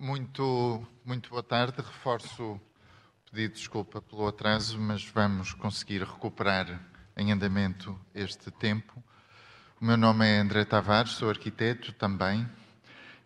[0.00, 1.78] Muito, muito boa tarde.
[1.78, 2.60] Reforço o
[3.28, 6.80] pedido de desculpa pelo atraso, mas vamos conseguir recuperar
[7.16, 9.02] em andamento este tempo.
[9.80, 12.48] O meu nome é André Tavares, sou arquiteto também,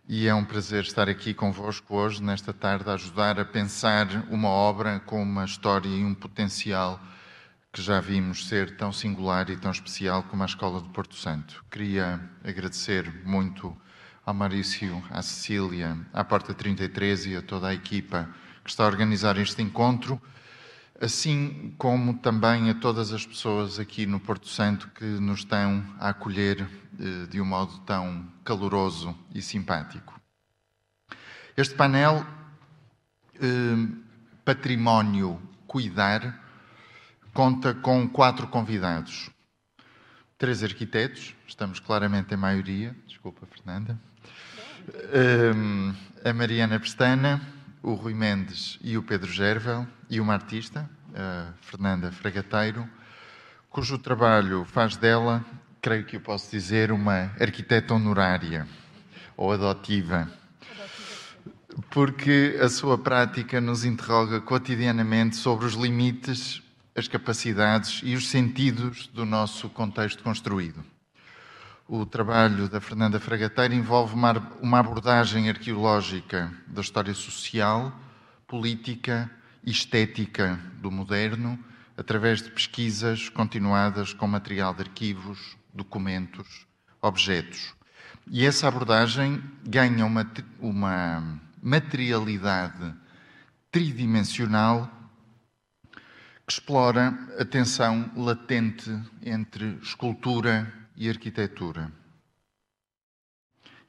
[0.09, 4.49] e é um prazer estar aqui convosco hoje, nesta tarde, a ajudar a pensar uma
[4.49, 6.99] obra com uma história e um potencial
[7.71, 11.63] que já vimos ser tão singular e tão especial como a Escola do Porto Santo.
[11.69, 13.77] Queria agradecer muito
[14.25, 18.29] ao Maurício, à Cecília, à Porta 33 e a toda a equipa
[18.63, 20.21] que está a organizar este encontro,
[21.01, 26.09] assim como também a todas as pessoas aqui no Porto Santo que nos estão a
[26.09, 26.61] acolher
[26.99, 30.17] eh, de um modo tão caloroso e simpático.
[31.57, 32.25] Este painel,
[33.35, 34.03] eh,
[34.45, 36.41] Património Cuidar,
[37.33, 39.29] conta com quatro convidados.
[40.37, 43.99] Três arquitetos, estamos claramente em maioria, desculpa, Fernanda.
[45.55, 45.93] Um,
[46.25, 47.41] a Mariana Pestana,
[47.81, 52.87] o Rui Mendes e o Pedro Gervel, e uma artista, a Fernanda Fragateiro,
[53.69, 55.43] cujo trabalho faz dela,
[55.81, 58.67] creio que eu posso dizer, uma arquiteta honorária
[59.37, 60.29] ou adotiva.
[61.89, 66.61] Porque a sua prática nos interroga cotidianamente sobre os limites,
[66.93, 70.92] as capacidades e os sentidos do nosso contexto construído
[71.95, 77.93] o trabalho da Fernanda Fragateira envolve uma abordagem arqueológica da história social,
[78.47, 79.29] política
[79.63, 81.63] e estética do moderno,
[81.95, 86.65] através de pesquisas continuadas com material de arquivos, documentos,
[86.99, 87.75] objetos.
[88.27, 90.25] E essa abordagem ganha uma,
[90.59, 92.91] uma materialidade
[93.69, 94.89] tridimensional
[96.47, 98.89] que explora a tensão latente
[99.21, 101.91] entre escultura e arquitetura.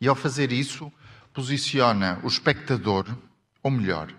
[0.00, 0.92] E ao fazer isso,
[1.32, 3.06] posiciona o espectador,
[3.62, 4.12] ou melhor,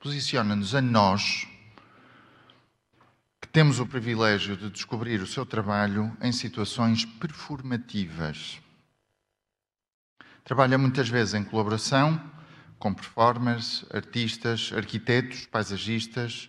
[0.00, 1.46] posiciona-nos a nós,
[3.40, 8.60] que temos o privilégio de descobrir o seu trabalho em situações performativas.
[10.44, 12.20] Trabalha muitas vezes em colaboração
[12.78, 16.48] com performers, artistas, arquitetos, paisagistas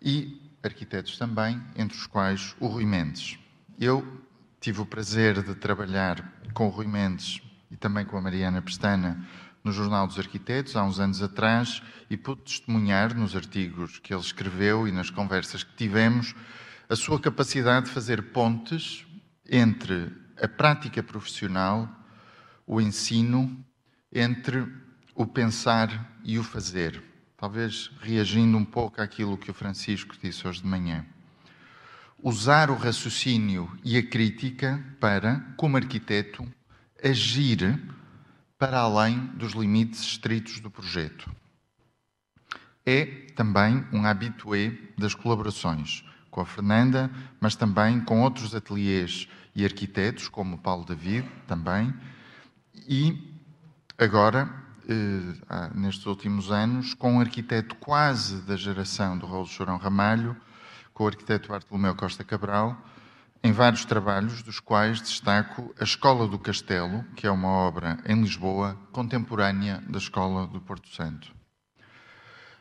[0.00, 3.38] e arquitetos também, entre os quais o Rui Mendes.
[3.78, 4.20] Eu
[4.68, 7.40] tive o prazer de trabalhar com o Rui Mendes
[7.70, 9.26] e também com a Mariana Pestana
[9.64, 14.20] no Jornal dos Arquitetos, há uns anos atrás, e pude testemunhar nos artigos que ele
[14.20, 16.34] escreveu e nas conversas que tivemos
[16.86, 19.06] a sua capacidade de fazer pontes
[19.48, 21.88] entre a prática profissional,
[22.66, 23.64] o ensino,
[24.12, 24.70] entre
[25.14, 27.02] o pensar e o fazer.
[27.38, 31.06] Talvez reagindo um pouco àquilo que o Francisco disse hoje de manhã
[32.22, 36.46] usar o raciocínio e a crítica para, como arquiteto,
[37.02, 37.80] agir
[38.58, 41.30] para além dos limites estritos do projeto.
[42.84, 43.04] É
[43.36, 50.28] também um habitué das colaborações com a Fernanda, mas também com outros ateliês e arquitetos,
[50.28, 51.92] como Paulo David, também,
[52.88, 53.40] e
[53.98, 54.48] agora,
[54.88, 60.36] eh, nestes últimos anos, com um arquiteto quase da geração do Rolo Chorão Ramalho,
[60.98, 62.76] com o arquiteto Bartolomeu Costa Cabral,
[63.40, 68.20] em vários trabalhos, dos quais destaco a Escola do Castelo, que é uma obra em
[68.20, 71.32] Lisboa contemporânea da Escola do Porto Santo.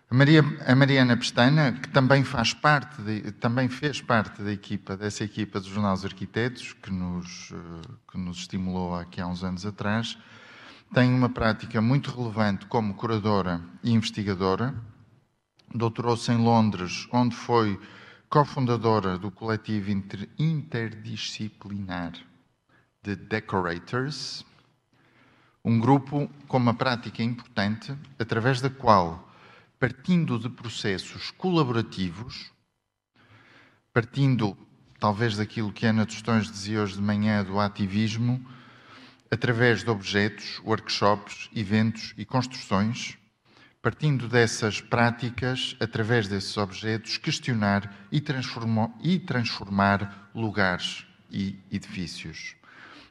[0.07, 4.95] A, Maria, a Mariana Pestana, que também faz parte, de, também fez parte da equipa,
[4.95, 9.65] dessa equipa dos Jornais Arquitetos, que nos, eh, que nos estimulou aqui há uns anos
[9.65, 10.15] atrás,
[10.93, 14.75] tem uma prática muito relevante como curadora e investigadora.
[15.73, 17.79] Doutorou-se em Londres, onde foi
[18.29, 22.11] cofundadora do coletivo inter interdisciplinar
[23.01, 24.45] de Decorators,
[25.63, 29.31] um grupo com uma prática importante, através da qual,
[29.79, 32.51] partindo de processos colaborativos,
[33.93, 34.57] partindo
[34.99, 38.45] talvez daquilo que Ana Tostões dizia hoje de manhã do ativismo,
[39.31, 43.16] através de objetos, workshops, eventos e construções,
[43.87, 48.21] partindo dessas práticas, através desses objetos, questionar e,
[49.01, 52.53] e transformar lugares e edifícios.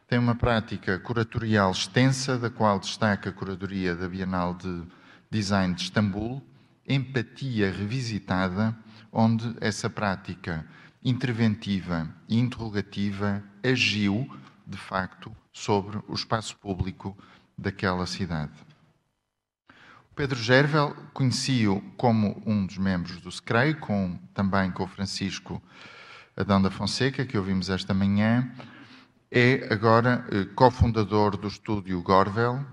[0.06, 4.82] Tem uma prática curatorial extensa, da qual destaca a curadoria da Bienal de
[5.30, 6.42] Design de Istambul,
[6.86, 8.76] Empatia Revisitada,
[9.10, 10.66] onde essa prática
[11.02, 14.30] interventiva e interrogativa agiu,
[14.66, 17.16] de facto, sobre o espaço público
[17.56, 18.65] daquela cidade.
[20.16, 25.62] Pedro Gervel conheci-o como um dos membros do SCREI, com, também com o Francisco
[26.34, 28.50] Adão da Fonseca, que ouvimos esta manhã.
[29.30, 32.64] É agora eh, cofundador do estúdio Gorvel,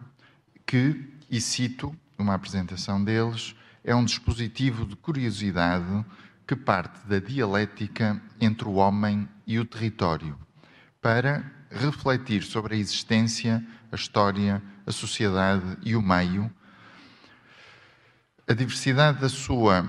[0.66, 3.54] que, e cito uma apresentação deles,
[3.84, 6.06] é um dispositivo de curiosidade
[6.48, 10.39] que parte da dialética entre o homem e o território,
[11.01, 13.62] para refletir sobre a existência,
[13.92, 16.50] a história, a sociedade e o meio.
[18.45, 19.88] A diversidade da sua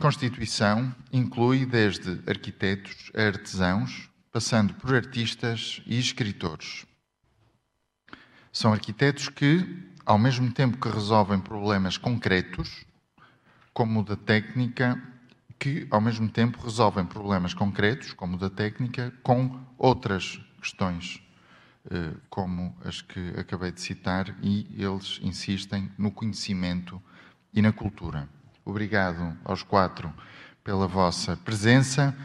[0.00, 6.86] constituição inclui desde arquitetos a artesãos, passando por artistas e escritores.
[8.52, 12.86] São arquitetos que, ao mesmo tempo que resolvem problemas concretos,
[13.74, 15.02] como o da técnica,
[15.58, 21.20] que ao mesmo tempo resolvem problemas concretos, como o da técnica, com outras questões,
[21.90, 27.02] eh, como as que acabei de citar, e eles insistem no conhecimento
[27.52, 28.28] e na cultura.
[28.64, 30.12] Obrigado aos quatro
[30.62, 32.16] pela vossa presença.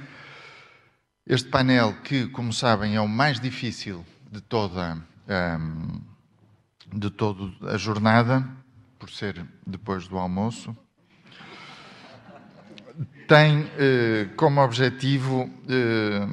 [1.25, 4.97] Este painel, que, como sabem, é o mais difícil de toda,
[5.59, 6.01] um,
[6.97, 8.47] de toda a jornada,
[8.97, 10.75] por ser depois do almoço,
[13.27, 16.27] tem eh, como objetivo eh,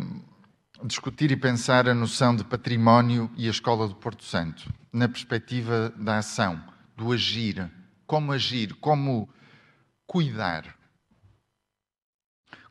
[0.84, 5.92] discutir e pensar a noção de património e a escola do Porto Santo, na perspectiva
[5.96, 6.60] da ação,
[6.96, 7.70] do agir,
[8.08, 9.28] como agir, como
[10.06, 10.74] cuidar.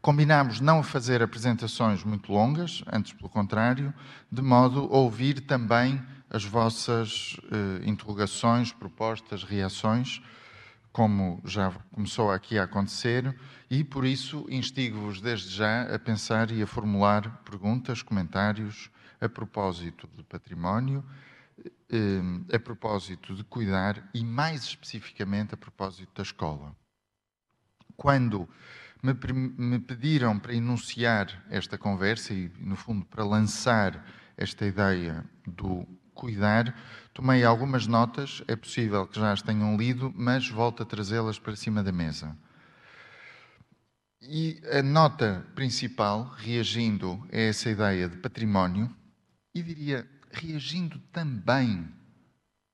[0.02, 3.94] Combinámos não fazer apresentações muito longas, antes pelo contrário,
[4.32, 10.22] de modo a ouvir também as vossas eh, interrogações, propostas, reações,
[10.92, 13.40] como já começou aqui a acontecer,
[13.70, 18.90] e por isso instigo-vos desde já a pensar e a formular perguntas, comentários
[19.22, 21.06] a propósito de património,
[22.54, 26.76] a propósito de cuidar e, mais especificamente, a propósito da escola.
[27.96, 28.48] Quando
[29.02, 34.06] me, me pediram para enunciar esta conversa e, no fundo, para lançar
[34.36, 36.76] esta ideia do cuidar,
[37.14, 41.56] tomei algumas notas, é possível que já as tenham lido, mas volto a trazê-las para
[41.56, 42.36] cima da mesa.
[44.22, 48.94] E a nota principal, reagindo a essa ideia de património,
[49.54, 51.88] e diria, reagindo também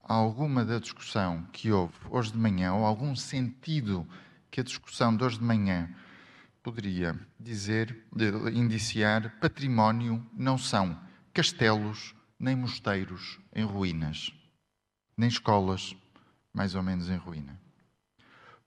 [0.03, 4.07] a alguma da discussão que houve hoje de manhã, ou algum sentido
[4.51, 5.89] que a discussão de hoje de manhã
[6.61, 8.05] poderia dizer,
[8.53, 10.99] indiciar, património não são
[11.33, 14.33] castelos nem mosteiros em ruínas,
[15.17, 15.95] nem escolas
[16.53, 17.59] mais ou menos em ruína.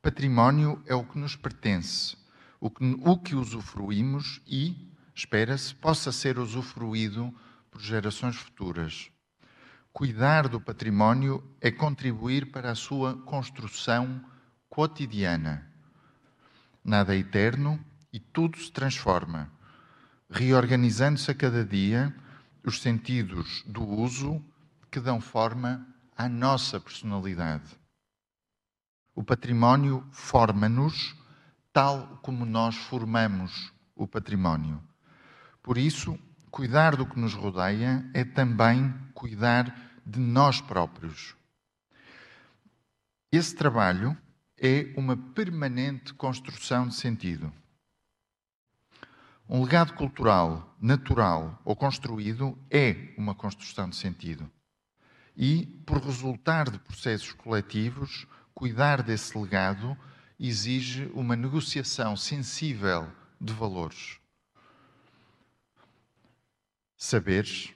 [0.03, 2.17] Património é o que nos pertence,
[2.61, 7.35] o que, o que usufruímos e, espera-se, possa ser usufruído
[7.77, 9.11] por gerações futuras.
[9.93, 14.25] Cuidar do património é contribuir para a sua construção
[14.67, 15.71] cotidiana.
[16.83, 17.79] Nada é eterno
[18.11, 19.53] e tudo se transforma,
[20.31, 22.17] reorganizando-se a cada dia
[22.65, 24.43] os sentidos do uso
[24.91, 25.87] que dão forma
[26.17, 27.79] à nossa personalidade.
[29.15, 31.15] O património forma-nos
[31.75, 34.83] tal como nós formamos o património.
[35.63, 36.19] Por isso,
[36.57, 41.37] cuidar do que nos rodeia é também cuidar de nós próprios.
[43.31, 44.17] Esse trabalho
[44.59, 47.53] é uma permanente construção de sentido.
[49.47, 54.51] Um legado cultural, natural ou construído é uma construção de sentido.
[55.37, 59.95] E, por resultar de processos coletivos, cuidar desse legado
[60.41, 64.19] exige uma negociação sensível de valores,
[66.97, 67.75] saberes,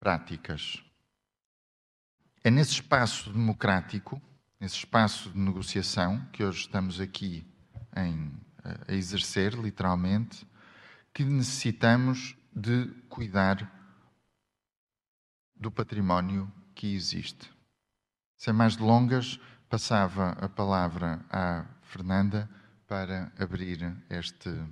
[0.00, 0.82] práticas.
[2.42, 4.20] É nesse espaço democrático,
[4.58, 7.46] nesse espaço de negociação que hoje estamos aqui
[7.96, 8.32] em,
[8.88, 10.46] a exercer, literalmente,
[11.12, 13.70] que necessitamos de cuidar
[15.54, 17.50] do património que existe.
[18.36, 19.38] Sem mais delongas,
[19.68, 22.48] passava a palavra à Fernanda
[22.86, 24.66] para abrir esta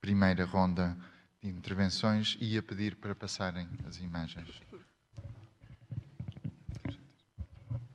[0.00, 0.96] primeira ronda
[1.42, 4.48] de intervenções e a pedir para passarem as imagens.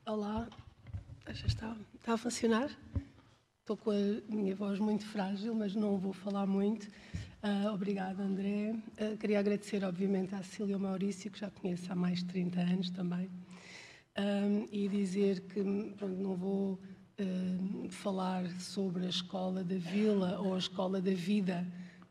[0.06, 0.50] Olá,
[1.30, 2.70] já está, está a funcionar?
[3.62, 6.88] Estou com a minha voz muito frágil, mas não vou falar muito.
[7.42, 8.75] Uh, obrigada, André.
[9.00, 12.89] Uh, queria agradecer, obviamente, à Cília Maurício, que já conheço há mais de 30 anos
[12.89, 13.30] também,
[14.72, 15.63] e dizer que
[15.96, 21.66] pronto, não vou uh, falar sobre a escola da vila ou a escola da vida.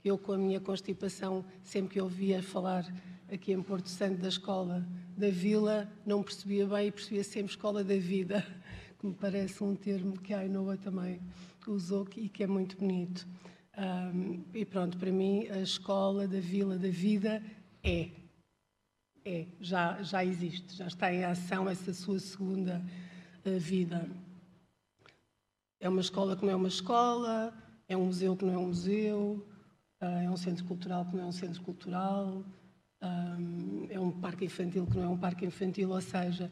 [0.07, 2.87] Eu, com a minha constipação, sempre que ouvia falar
[3.29, 4.87] aqui em Porto Santo da escola
[5.17, 8.47] da vila, não percebia bem e percebia sempre escola da vida,
[9.01, 11.21] que me parece um termo que a Ainoa também
[11.67, 13.27] usou e que é muito bonito.
[13.77, 17.43] Um, e pronto, para mim, a escola da vila da vida
[17.83, 18.11] é.
[19.25, 22.81] É, já, já existe, já está em ação essa sua segunda
[23.45, 24.09] uh, vida.
[25.81, 27.53] é uma escola que não é uma escola,
[27.89, 29.45] é um museu que não é um museu,
[30.01, 32.45] é um centro cultural que não é um centro cultural,
[33.01, 33.37] ah,
[33.89, 36.51] é um parque infantil que não é um parque infantil, ou seja,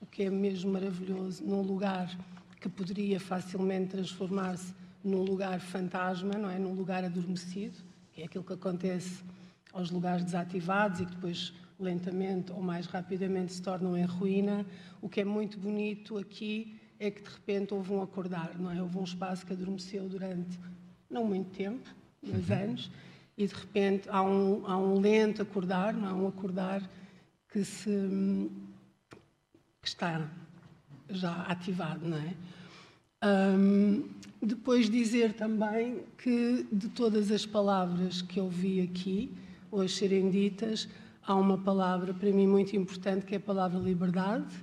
[0.00, 2.14] o que é mesmo maravilhoso, num lugar
[2.60, 6.58] que poderia facilmente transformar-se num lugar fantasma, não é?
[6.58, 7.76] Num lugar adormecido,
[8.12, 9.22] que é aquilo que acontece
[9.72, 14.64] aos lugares desativados e que depois lentamente ou mais rapidamente se tornam em ruína.
[15.02, 18.80] O que é muito bonito aqui é que de repente houve um acordar, não é?
[18.80, 20.58] Houve um espaço que adormeceu durante
[21.10, 22.56] não muito tempo, dois uhum.
[22.56, 22.90] anos,
[23.36, 26.12] e de repente há um, há um lento acordar, não é?
[26.12, 26.82] Um acordar
[27.48, 28.50] que se
[29.80, 30.28] que está
[31.10, 32.34] já ativado, não é?
[33.24, 34.08] Um,
[34.42, 39.30] depois dizer também que de todas as palavras que eu vi aqui,
[39.70, 40.88] hoje serem ditas,
[41.22, 44.54] há uma palavra para mim muito importante que é a palavra liberdade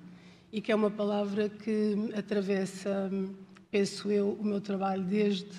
[0.51, 3.09] e que é uma palavra que atravessa,
[3.71, 5.49] penso eu, o meu trabalho desde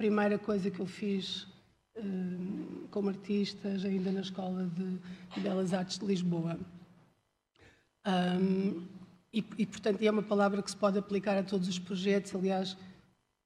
[0.00, 1.46] primeira coisa que eu fiz
[1.94, 6.58] um, como artista, ainda na Escola de Belas Artes de Lisboa.
[8.06, 8.82] Um,
[9.30, 12.34] e, e, portanto, é uma palavra que se pode aplicar a todos os projetos.
[12.34, 12.78] Aliás,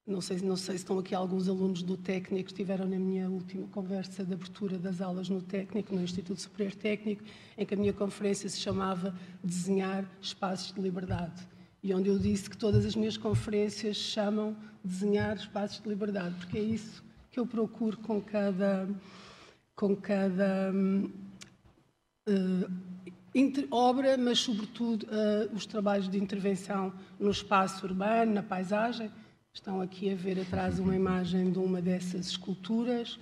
[0.06, 3.66] não sei, não sei se estão aqui alguns alunos do técnico estiveram na minha última
[3.66, 7.24] conversa de abertura das aulas no técnico, no Instituto Superior Técnico,
[7.58, 11.48] em que a minha conferência se chamava Desenhar Espaços de Liberdade.
[11.82, 16.58] E onde eu disse que todas as minhas conferências chamam Desenhar Espaços de Liberdade, porque
[16.58, 18.86] é isso que eu procuro com cada,
[19.74, 20.70] com cada
[22.28, 22.70] uh,
[23.70, 29.10] obra, mas sobretudo uh, os trabalhos de intervenção no espaço urbano, na paisagem.
[29.54, 33.18] Estão aqui a ver atrás uma imagem de uma dessas esculturas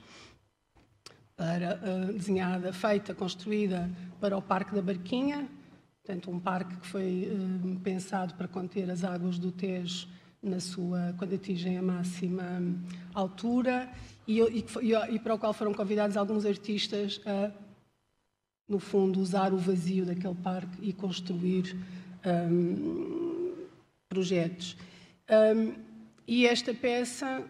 [1.37, 3.89] para, uh, desenhada, feita, construída
[4.21, 5.49] para o Parque da Barquinha,
[6.03, 7.31] portanto um parque que foi
[7.85, 10.09] pensado para conter as águas do Tejo
[10.43, 12.45] na sua quando atingem a máxima
[13.15, 13.89] altura
[14.27, 14.65] e, e,
[15.11, 17.51] e, para o qual foram convidados alguns artistas a
[18.69, 21.77] no fundo, usar o vazio daquele parque e construir
[22.25, 23.53] um,
[24.09, 24.77] projetos.
[25.29, 25.75] Um,
[26.27, 27.45] e esta peça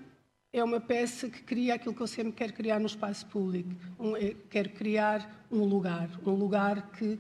[0.53, 3.71] é uma peça que cria aquilo que eu sempre quero criar no espaço público.
[3.99, 7.19] Um, é, quero criar um lugar, um lugar que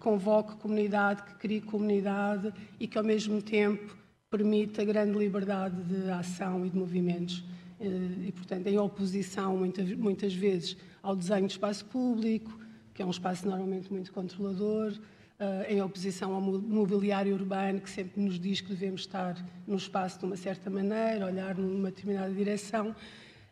[0.00, 3.96] convoque comunidade, que crie comunidade e que, ao mesmo tempo,
[4.36, 7.42] permita grande liberdade de ação e de movimentos.
[7.80, 12.60] Eh, e, portanto, em oposição, muitas, muitas vezes, ao desenho de espaço público,
[12.92, 18.20] que é um espaço normalmente muito controlador, uh, em oposição ao mobiliário urbano, que sempre
[18.20, 22.94] nos diz que devemos estar no espaço de uma certa maneira, olhar numa determinada direção.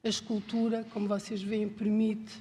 [0.02, 2.32] A escultura, como vocês veem, permite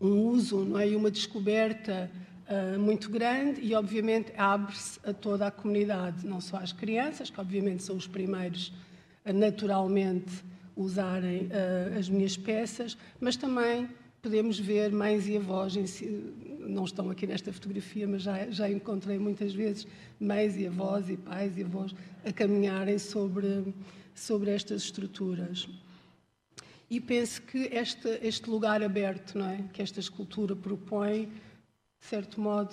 [0.00, 0.88] um uso não é?
[0.88, 2.10] e uma descoberta
[2.48, 7.40] uh, muito grande e, obviamente, abre-se a toda a comunidade, não só às crianças, que,
[7.40, 8.72] obviamente, são os primeiros
[9.24, 10.44] a naturalmente
[10.76, 13.88] usarem uh, as minhas peças, mas também
[14.22, 15.74] podemos ver mães e avós,
[16.58, 19.86] não estão aqui nesta fotografia, mas já, já encontrei muitas vezes
[20.18, 23.72] mães e avós e pais e avós a caminharem sobre,
[24.14, 25.68] sobre estas estruturas.
[26.90, 29.64] E penso que este, este lugar aberto, não é?
[29.72, 31.28] que esta escultura propõe,
[32.06, 32.72] de certo modo,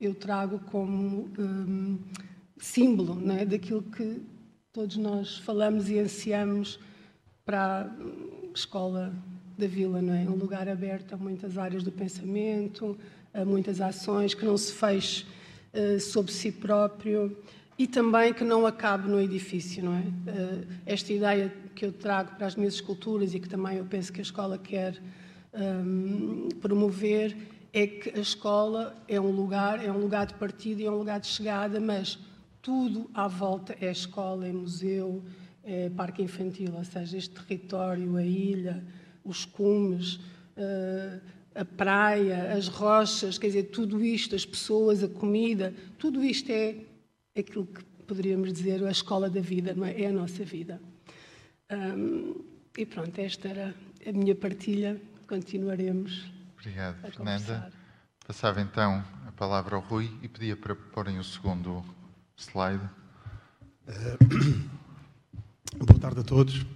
[0.00, 1.98] eu trago como um,
[2.56, 3.44] símbolo é?
[3.44, 4.22] daquilo que
[4.72, 6.80] todos nós falamos e ansiamos
[7.44, 9.14] para a escola
[9.58, 10.22] da vila, não é?
[10.22, 12.96] Um lugar aberto a muitas áreas do pensamento,
[13.34, 15.26] a muitas ações, que não se feche
[15.74, 17.36] uh, sobre si próprio
[17.78, 20.00] e também que não acabe no edifício, não é?
[20.00, 24.10] Uh, esta ideia que eu trago para as minhas esculturas e que também eu penso
[24.10, 24.98] que a escola quer
[25.52, 27.36] um, promover
[27.72, 30.98] é que a escola é um lugar, é um lugar de partida e é um
[30.98, 32.18] lugar de chegada, mas
[32.62, 35.22] tudo à volta é escola, é museu,
[35.62, 38.84] é parque infantil, ou seja, este território, a ilha,
[39.24, 40.20] os cumes,
[40.56, 41.20] eh,
[41.54, 46.76] a praia, as rochas, quer dizer, tudo isto, as pessoas, a comida, tudo isto é
[47.36, 50.02] aquilo que poderíamos dizer a escola da vida, não é?
[50.02, 50.80] É a nossa vida.
[52.76, 53.74] E pronto, esta era
[54.06, 55.00] a minha partilha.
[55.26, 56.35] Continuaremos.
[56.66, 57.72] Obrigado, Fernanda.
[58.26, 61.84] Passava então a palavra ao Rui e pedia para porem o segundo
[62.36, 62.82] slide.
[63.86, 64.64] Uh,
[65.86, 66.66] boa tarde a todos.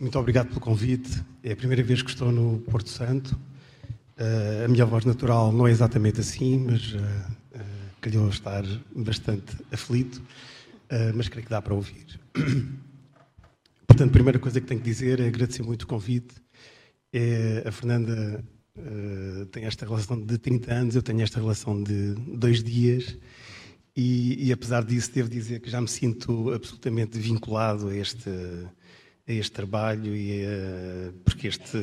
[0.00, 1.22] Muito obrigado pelo convite.
[1.42, 3.38] É a primeira vez que estou no Porto Santo.
[4.18, 9.54] Uh, a minha voz natural não é exatamente assim, mas uh, uh, calhou estar bastante
[9.70, 10.22] aflito,
[10.90, 12.18] uh, mas creio que dá para ouvir.
[13.86, 16.34] Portanto, a primeira coisa que tenho que dizer é agradecer muito o convite.
[17.12, 18.42] É, a Fernanda
[18.78, 23.16] uh, tem esta relação de 30 anos, eu tenho esta relação de dois dias,
[23.96, 28.28] E, e, apesar disso, devo dizer que já me sinto absolutamente vinculado a este,
[29.28, 31.78] a este trabalho e a, porque este,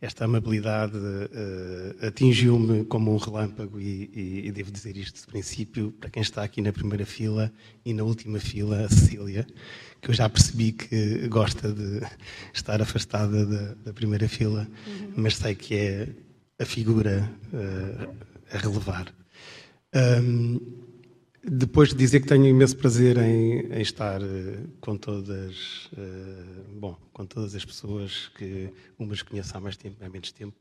[0.00, 5.92] esta amabilidade uh, atingiu-me como um relâmpago e, e, e, devo dizer isto de princípio
[6.00, 7.52] para quem está aqui na primeira fila
[7.84, 9.46] e na última fila, a Cecília,
[10.00, 12.00] que eu já percebi que gosta de
[12.54, 15.12] estar afastada da, da primeira fila, uhum.
[15.16, 16.08] mas sei que é
[16.58, 18.14] a figura uh,
[18.50, 19.12] a relevar.
[19.94, 20.85] Um,
[21.48, 26.98] depois de dizer que tenho imenso prazer em, em estar uh, com todas, uh, bom,
[27.12, 30.56] com todas as pessoas que umas conheço há mais tempo, há menos tempo,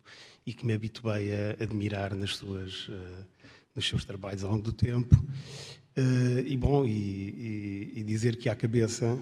[0.46, 3.26] e que me habituei a admirar nas suas, uh,
[3.76, 5.16] nos seus trabalhos ao longo do tempo.
[6.46, 9.18] e bom, e, e, e, dizer que à cabeça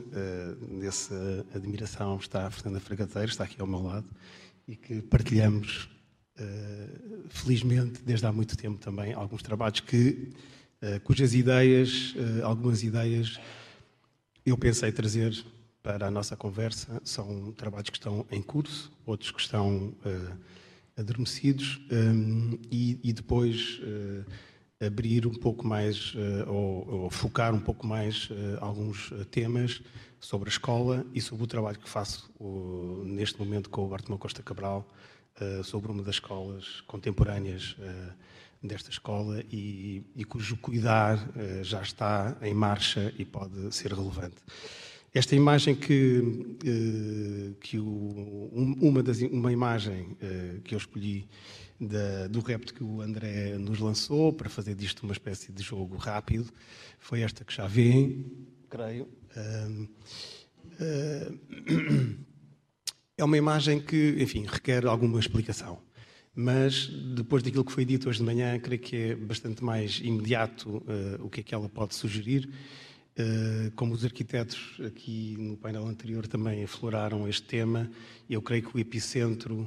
[0.79, 4.09] dessa admiração está a Fernanda Fragateiro, está aqui ao meu lado,
[4.67, 5.87] e que partilhamos,
[7.29, 10.62] felizmente, desde há muito tempo também, alguns trabalhos que eh,
[11.03, 13.39] cujas ideias, eh, algumas ideias,
[14.45, 15.33] eu pensei trazer
[15.81, 17.01] para a nossa conversa.
[17.03, 20.37] São trabalhos que estão em curso, outros que estão uh,
[20.97, 21.81] adormecidos,
[22.71, 23.81] e, depois
[24.79, 26.13] abrir um pouco mais,
[26.47, 28.29] ou, ou, focar um pouco mais
[28.61, 29.81] alguns temas
[30.19, 32.31] sobre a escola e sobre o trabalho que faço
[33.05, 34.87] neste momento com o Bartolomeu Costa Cabral,
[35.63, 37.75] sobre uma das escolas contemporâneas
[38.63, 44.37] desta escola e, e cujo cuidar uh, já está em marcha e pode ser relevante.
[45.13, 51.27] Esta imagem que, uh, que o, um, uma, das, uma imagem uh, que eu escolhi
[51.79, 55.97] da, do repto que o André nos lançou para fazer disto uma espécie de jogo
[55.97, 56.49] rápido
[56.97, 59.09] foi esta que já vêem, creio.
[63.17, 65.79] é uma imagem que, enfim, requer alguma explicação
[66.35, 70.77] mas depois daquilo que foi dito hoje de manhã, creio que é bastante mais imediato
[70.77, 72.49] uh, o que é que ela pode sugerir.
[73.15, 77.89] Uh, como os arquitetos aqui no painel anterior também afloraram este tema,
[78.27, 79.61] eu creio que o epicentro,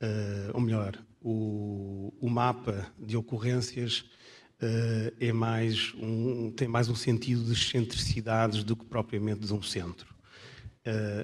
[0.00, 4.04] uh, ou melhor, o, o, mapa de ocorrências
[5.20, 10.14] é mais um, tem mais um sentido de excentricidades do que propriamente de um centro.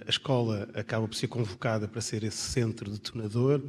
[0.04, 3.62] a escola acaba por ser convocada para ser esse centro detonador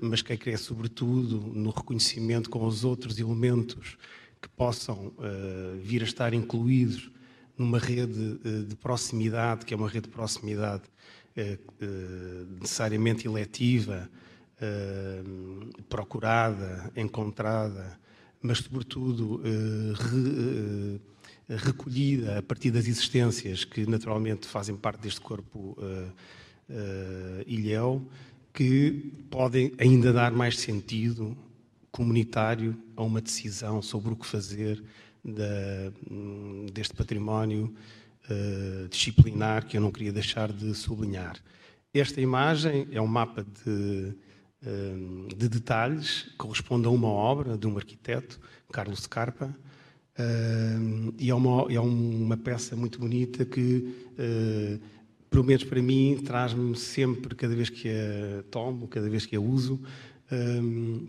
[0.00, 3.98] mas que é sobretudo no reconhecimento com os outros elementos
[4.40, 7.10] que possam uh, vir a estar incluídos
[7.56, 10.84] numa rede uh, de proximidade, que é uma rede de proximidade
[12.62, 14.08] necessariamente eletiva,
[15.86, 18.00] procurada, encontrada,
[18.40, 20.98] mas sobretudo re,
[21.58, 25.76] recolhida a partir das existências que naturalmente fazem parte deste corpo
[27.46, 28.02] ilhéu,
[28.56, 31.36] que podem ainda dar mais sentido
[31.92, 34.82] comunitário a uma decisão sobre o que fazer
[35.22, 35.92] da,
[36.72, 37.74] deste património
[38.30, 41.36] uh, disciplinar que eu não queria deixar de sublinhar.
[41.92, 44.14] Esta imagem é um mapa de,
[44.62, 48.40] uh, de detalhes, corresponde a uma obra de um arquiteto,
[48.72, 49.54] Carlos Scarpa,
[50.18, 53.94] uh, e é uma, é uma peça muito bonita que
[55.30, 59.40] pelo menos para mim, traz-me sempre, cada vez que a tomo, cada vez que a
[59.40, 59.80] uso,
[60.32, 61.06] um,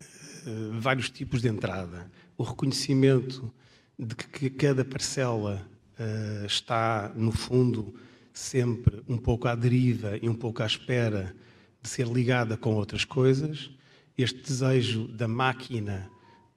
[0.00, 2.10] uh, vários tipos de entrada.
[2.36, 3.52] O reconhecimento
[3.98, 5.66] de que cada parcela
[5.98, 7.94] uh, está, no fundo,
[8.32, 11.34] sempre um pouco à deriva e um pouco à espera
[11.82, 13.70] de ser ligada com outras coisas.
[14.16, 16.10] Este desejo da máquina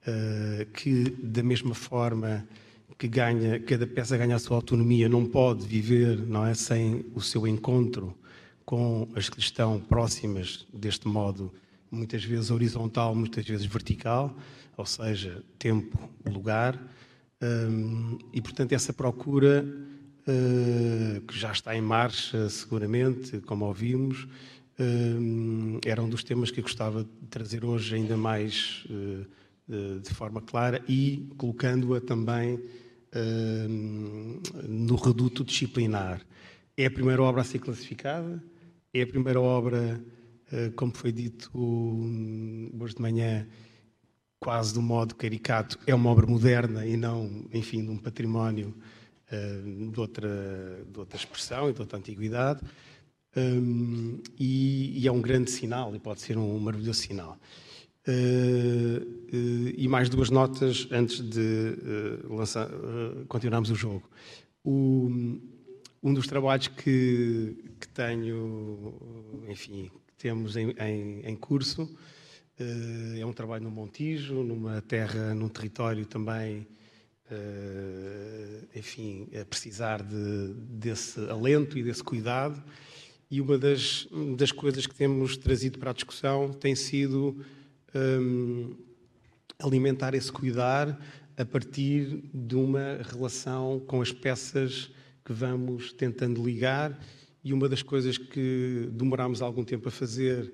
[0.06, 2.46] uh, que, da mesma forma,
[2.98, 7.20] que ganha, cada peça ganha a sua autonomia, não pode viver não é, sem o
[7.20, 8.16] seu encontro
[8.64, 11.52] com as que estão próximas deste modo,
[11.90, 14.34] muitas vezes horizontal, muitas vezes vertical,
[14.76, 16.80] ou seja, tempo, lugar.
[17.42, 19.64] Hum, e, portanto, essa procura,
[20.26, 26.60] uh, que já está em marcha, seguramente, como ouvimos, uh, era um dos temas que
[26.60, 29.26] eu gostava de trazer hoje ainda mais uh,
[30.00, 32.60] de forma clara e colocando-a também
[33.14, 36.20] no reduto disciplinar.
[36.76, 38.42] É a primeira obra a ser classificada,
[38.94, 40.02] é a primeira obra,
[40.52, 41.50] uh, como foi dito
[42.78, 43.46] hoje de manhã,
[44.38, 48.74] quase um modo caricato, é uma obra moderna e não, enfim, de um património
[49.30, 52.60] uh, de, outra, de outra expressão e de outra antiguidade.
[53.34, 57.38] Um, e, e, é um grande sinal, e pode ser um maravilhoso sinal.
[58.06, 62.68] Uh, uh, e mais duas notas antes de uh, lançar,
[63.28, 64.10] continuarmos o jogo.
[64.64, 65.08] O,
[66.02, 68.92] um dos trabalhos que, que tenho,
[69.48, 71.88] enfim, que temos em, em, em curso,
[73.18, 76.66] é um trabalho no Montijo, numa terra, num território também,
[78.74, 82.62] enfim, a precisar de, desse alento e desse cuidado.
[83.30, 87.44] E uma das, das coisas que temos trazido para a discussão tem sido
[87.94, 88.74] um,
[89.58, 90.98] alimentar esse cuidar
[91.36, 94.90] a partir de uma relação com as peças
[95.24, 96.98] que vamos tentando ligar.
[97.44, 100.52] E uma das coisas que demorámos algum tempo a fazer,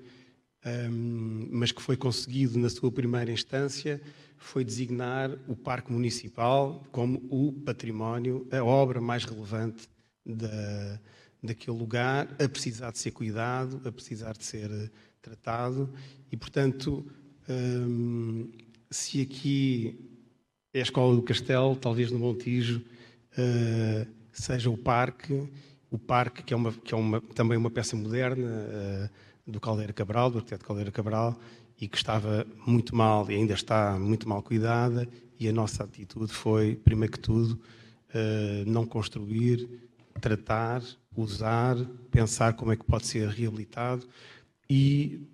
[0.91, 4.01] um, mas que foi conseguido na sua primeira instância,
[4.37, 9.87] foi designar o Parque Municipal como o património, a obra mais relevante
[10.25, 10.99] da,
[11.43, 15.93] daquele lugar, a precisar de ser cuidado, a precisar de ser tratado.
[16.31, 17.05] E, portanto,
[18.89, 19.99] se aqui
[20.73, 25.47] é a Escola do Castelo, talvez no Montijo uh, seja o parque,
[25.89, 29.93] o parque que é, uma, que é uma, também uma peça moderna uh, do Caldeira
[29.93, 31.39] Cabral, do arquiteto Caldeira Cabral,
[31.79, 35.07] e que estava muito mal e ainda está muito mal cuidada,
[35.39, 39.67] e a nossa atitude foi, primeiro que tudo, uh, não construir,
[40.19, 40.83] tratar,
[41.15, 41.75] usar,
[42.11, 44.07] pensar como é que pode ser reabilitado
[44.69, 45.27] e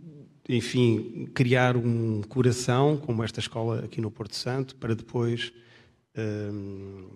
[0.47, 5.51] enfim, criar um coração, como esta escola aqui no Porto Santo, para depois
[6.17, 7.07] um,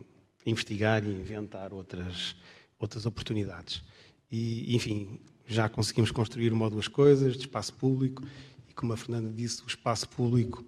[0.45, 2.35] investigar e inventar outras,
[2.79, 3.83] outras oportunidades.
[4.31, 8.23] E, enfim, já conseguimos construir uma ou duas coisas de espaço público,
[8.69, 10.63] e como a Fernanda disse, o espaço público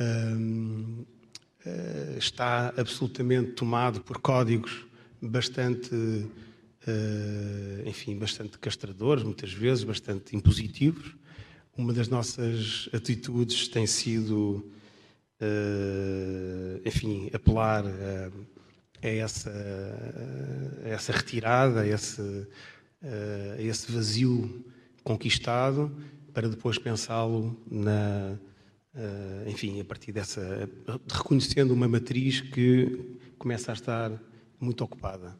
[0.00, 1.04] um,
[1.66, 4.86] uh, está absolutamente tomado por códigos
[5.20, 6.28] bastante, uh,
[7.88, 11.14] enfim, bastante castradores, muitas vezes, bastante impositivos,
[11.76, 14.64] uma das nossas atitudes tem sido,
[15.40, 18.30] uh, enfim, apelar a,
[19.02, 19.50] a, essa,
[20.84, 22.46] a essa retirada, a esse, uh,
[23.58, 24.64] a esse vazio
[25.02, 25.90] conquistado,
[26.32, 28.38] para depois pensá-lo na,
[28.94, 30.68] uh, enfim, a partir dessa,
[31.10, 34.22] reconhecendo uma matriz que começa a estar
[34.60, 35.36] muito ocupada.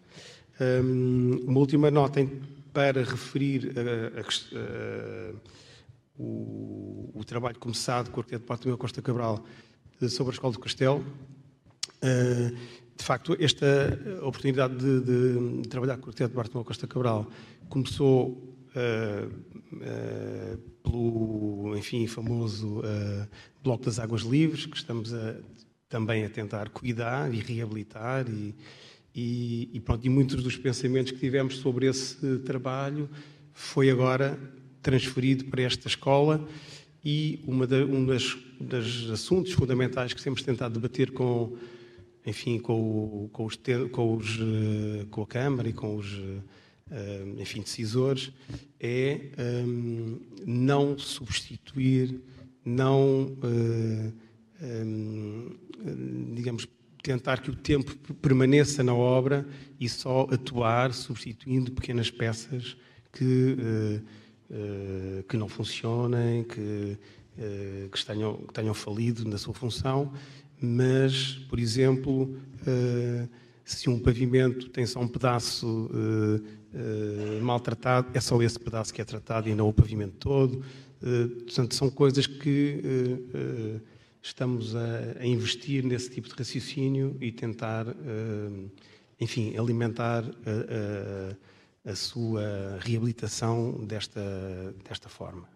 [0.61, 2.27] Um, uma última nota
[2.73, 5.33] para referir a, a,
[6.23, 9.45] o, o trabalho começado com o arquiteto Bartolomeu Costa Cabral
[10.01, 11.05] eh, sobre a Escola do Castelo.
[12.03, 12.57] Uh,
[12.97, 13.67] de facto, esta
[14.23, 17.29] oportunidade de, de, trabalhar com o arquiteto Bartolomeu Costa Cabral
[17.69, 18.29] começou
[18.77, 19.29] uh,
[19.75, 22.83] uh, pelo, enfim, famoso
[23.63, 25.37] Bloco das Águas Livres, que estamos a,
[25.89, 28.55] também a tentar cuidar e reabilitar e,
[29.15, 33.09] e, e, pronto, e muitos dos pensamentos que tivemos sobre esse trabalho
[33.53, 34.39] foi agora
[34.83, 36.47] transferido para esta escola
[37.05, 41.57] e uma da, um das, das, assuntos fundamentais que temos tentado debater com,
[42.25, 43.59] enfim, com, com, os,
[43.91, 46.21] com, os, eh, com a Câmara e com os
[46.91, 48.31] eh, enfim, decisores
[48.79, 49.21] é
[49.67, 52.21] um, não substituir,
[52.65, 54.13] não, um,
[54.61, 56.69] eh, digamos,
[57.03, 59.45] tentar que o tempo permaneça na obra
[59.81, 62.77] e só atuar substituindo pequenas peças
[63.13, 63.57] que
[64.55, 66.99] eh, que não funcionem, que,
[67.39, 70.13] eh, que, tenham, que tenham falido na sua função,
[70.61, 72.37] mas, por exemplo,
[72.67, 73.27] eh,
[73.65, 75.91] se um pavimento tem só um pedaço
[77.41, 80.63] maltratado, é só esse pedaço que é tratado e não o pavimento todo.
[81.45, 82.83] Portanto, são coisas que
[84.21, 87.87] estamos a, investir nesse tipo de raciocínio e tentar,
[89.21, 91.37] enfim, alimentar a,
[91.97, 94.21] sua reabilitação desta,
[94.85, 95.49] desta forma.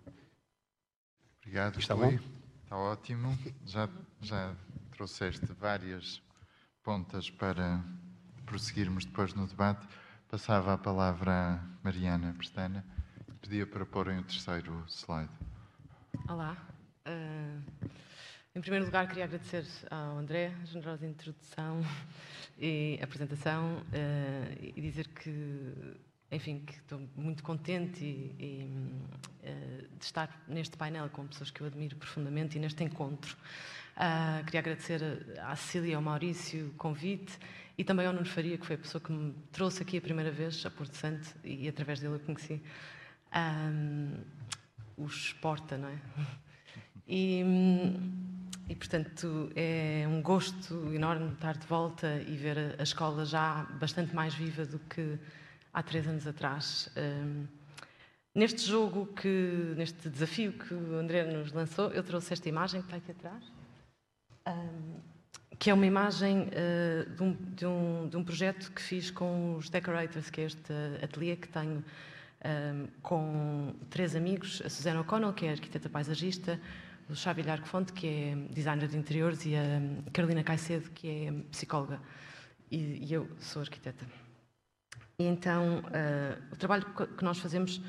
[1.40, 2.16] Obrigado, Está Rui.
[2.16, 2.24] bom?
[2.64, 3.38] Está ótimo.
[3.64, 3.88] Já,
[4.20, 4.54] já
[4.90, 6.20] trouxeste várias
[6.82, 7.80] pontas para
[8.44, 9.86] prosseguirmos depois no debate.
[10.28, 12.84] Passava a palavra à Mariana Pestana.
[13.40, 15.30] Pedia para porem o terceiro slide.
[16.28, 16.56] Olá.
[17.06, 17.90] Uh,
[18.56, 21.80] em primeiro lugar, queria agradecer ao André a generosa introdução
[22.58, 25.96] e apresentação uh, e dizer que
[26.30, 31.60] enfim, que estou muito contente e, e, uh, de estar neste painel com pessoas que
[31.60, 33.36] eu admiro profundamente e neste encontro.
[33.96, 35.00] Uh, queria agradecer
[35.40, 37.38] à Cecília e ao Maurício o convite
[37.78, 40.30] e também ao Nuno Faria, que foi a pessoa que me trouxe aqui a primeira
[40.30, 42.60] vez a Porto Santo e através dele eu conheci
[43.34, 44.12] um,
[44.96, 45.98] os Porta, não é?
[47.08, 47.40] E,
[48.68, 54.12] e, portanto, é um gosto enorme estar de volta e ver a escola já bastante
[54.12, 55.16] mais viva do que
[55.76, 56.88] há três anos atrás.
[56.96, 57.46] Um,
[58.34, 62.86] neste jogo, que, neste desafio que o André nos lançou, eu trouxe esta imagem que
[62.86, 63.44] está aqui atrás,
[64.48, 65.00] um,
[65.58, 69.56] que é uma imagem uh, de, um, de, um, de, um, projeto que fiz com
[69.56, 75.34] os Decorators, que é este ateliê que tenho um, com três amigos, a Susana O'Connell,
[75.34, 76.58] que é arquiteta paisagista,
[77.10, 82.00] o Xavi Arcofonte, que é designer de interiores, e a Carolina Caicedo, que é psicóloga.
[82.70, 84.25] E, e eu sou arquiteta.
[85.18, 87.80] E então, uh, o trabalho que nós fazemos,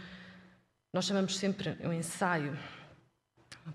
[0.94, 2.58] nós chamamos sempre um ensaio,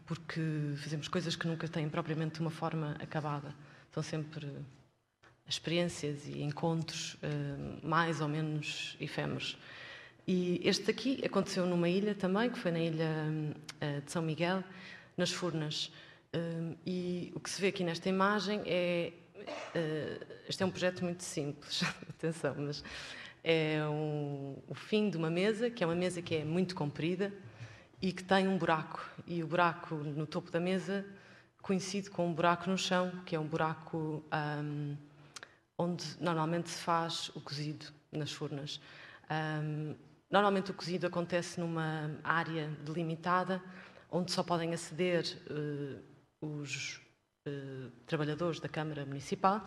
[0.06, 0.40] porque
[0.78, 3.54] fazemos coisas que nunca têm propriamente uma forma acabada.
[3.90, 4.50] São sempre
[5.46, 9.58] experiências e encontros uh, mais ou menos efêmeros.
[10.26, 13.10] E este aqui aconteceu numa ilha também, que foi na ilha
[13.82, 14.64] uh, de São Miguel,
[15.14, 15.92] nas Furnas.
[16.86, 19.12] E o que se vê aqui nesta imagem é.
[20.48, 22.82] este é um projeto muito simples, atenção, mas
[23.44, 27.32] é um, o fim de uma mesa, que é uma mesa que é muito comprida
[28.00, 29.04] e que tem um buraco.
[29.26, 31.04] E o buraco no topo da mesa
[31.60, 34.96] coincide com um buraco no chão, que é um buraco um,
[35.78, 38.80] onde normalmente se faz o cozido nas furnas.
[39.30, 39.94] Um,
[40.30, 43.62] normalmente o cozido acontece numa área delimitada,
[44.10, 47.00] onde só podem aceder uh, os
[47.48, 49.66] uh, trabalhadores da Câmara Municipal,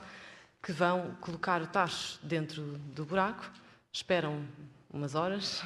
[0.61, 2.61] que vão colocar o tacho dentro
[2.93, 3.49] do buraco
[3.95, 4.45] esperam
[4.91, 5.63] umas horas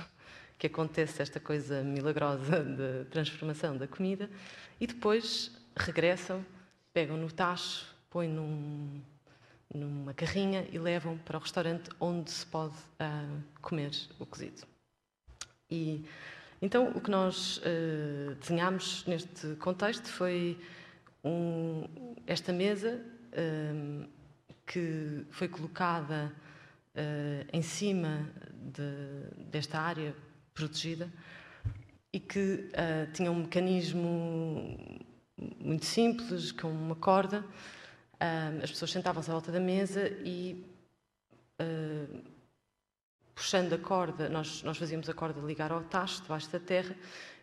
[0.60, 4.30] que aconteça esta coisa milagrosa de transformação da comida
[4.80, 6.46] e depois regressam,
[6.94, 9.02] pegam no tacho, põem num,
[9.74, 14.62] numa carrinha e levam para o restaurante onde se pode uh, comer o cozido.
[15.72, 16.06] E
[16.62, 20.56] então o que nós uh, desenhámos neste contexto foi
[21.24, 21.84] um,
[22.28, 24.08] esta mesa uh,
[24.68, 26.32] que foi colocada
[27.52, 30.16] em cima de, desta área
[30.54, 31.12] protegida
[32.12, 34.78] e que uh, tinha um mecanismo
[35.60, 37.46] muito simples, com uma corda.
[38.16, 40.66] Uh, as pessoas sentavam-se à volta da mesa e,
[43.36, 46.96] puxando a corda, nós, nós fazíamos a corda ligar ao tacho debaixo da terra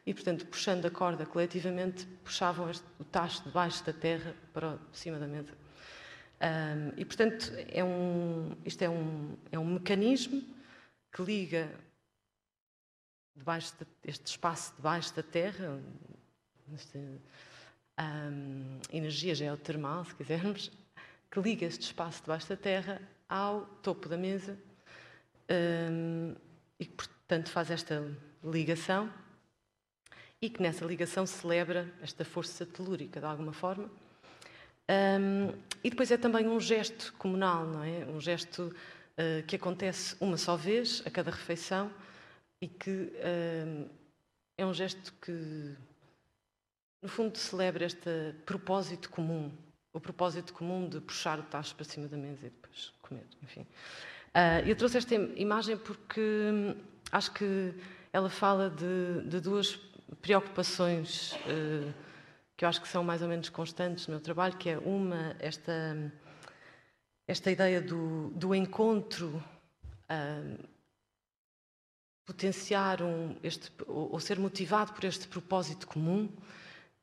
[0.07, 5.19] e, portanto, puxando a corda coletivamente, puxavam este, o tacho debaixo da terra para cima
[5.19, 5.53] da mesa.
[6.40, 10.42] Um, e, portanto, é um, isto é um, é um mecanismo
[11.11, 11.70] que liga
[13.35, 15.81] debaixo de, este espaço debaixo da Terra,
[16.75, 20.70] esta, um, energia geotermal, se quisermos,
[21.31, 24.59] que liga este espaço debaixo da Terra ao topo da mesa
[25.90, 26.35] um,
[26.79, 28.07] e que, portanto, faz esta
[28.44, 29.12] ligação
[30.40, 33.90] e que nessa ligação celebra esta força telúrica, de alguma forma,
[34.88, 38.07] um, e depois é também um gesto comunal, não é?
[38.07, 38.75] Um gesto
[39.18, 41.90] uh, que acontece uma só vez a cada refeição
[42.61, 43.90] e que uh,
[44.57, 45.75] é um gesto que,
[47.03, 49.53] no fundo, celebra este propósito comum,
[49.92, 53.62] o propósito comum de puxar o tacho para cima da mesa e depois comer, enfim.
[53.62, 56.75] Uh, eu trouxe esta imagem porque hum,
[57.11, 57.75] acho que
[58.12, 59.77] ela fala de, de duas
[60.22, 62.06] preocupações uh,
[62.57, 65.37] que eu acho que são mais ou menos constantes no meu trabalho, que é uma,
[65.38, 66.12] esta,
[67.29, 69.42] esta ideia do, do encontro,
[70.11, 70.69] uh,
[72.25, 76.29] potenciar um, este, ou, ou, ser motivado por este propósito comum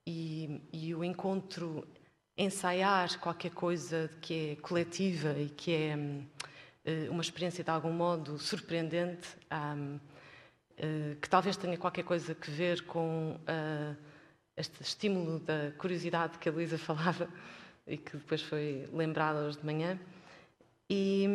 [0.05, 1.87] e, e, o encontro
[2.35, 8.39] ensaiar qualquer coisa que é coletiva e que é uh, uma experiência de algum modo
[8.39, 9.99] surpreendente, um, uh,
[10.79, 13.39] ah, que talvez tenha qualquer coisa a ver com
[14.55, 17.27] este estímulo da curiosidade que a Luísa falava
[17.85, 19.99] e que depois foi lembrada hoje de manhã.
[20.89, 21.27] E,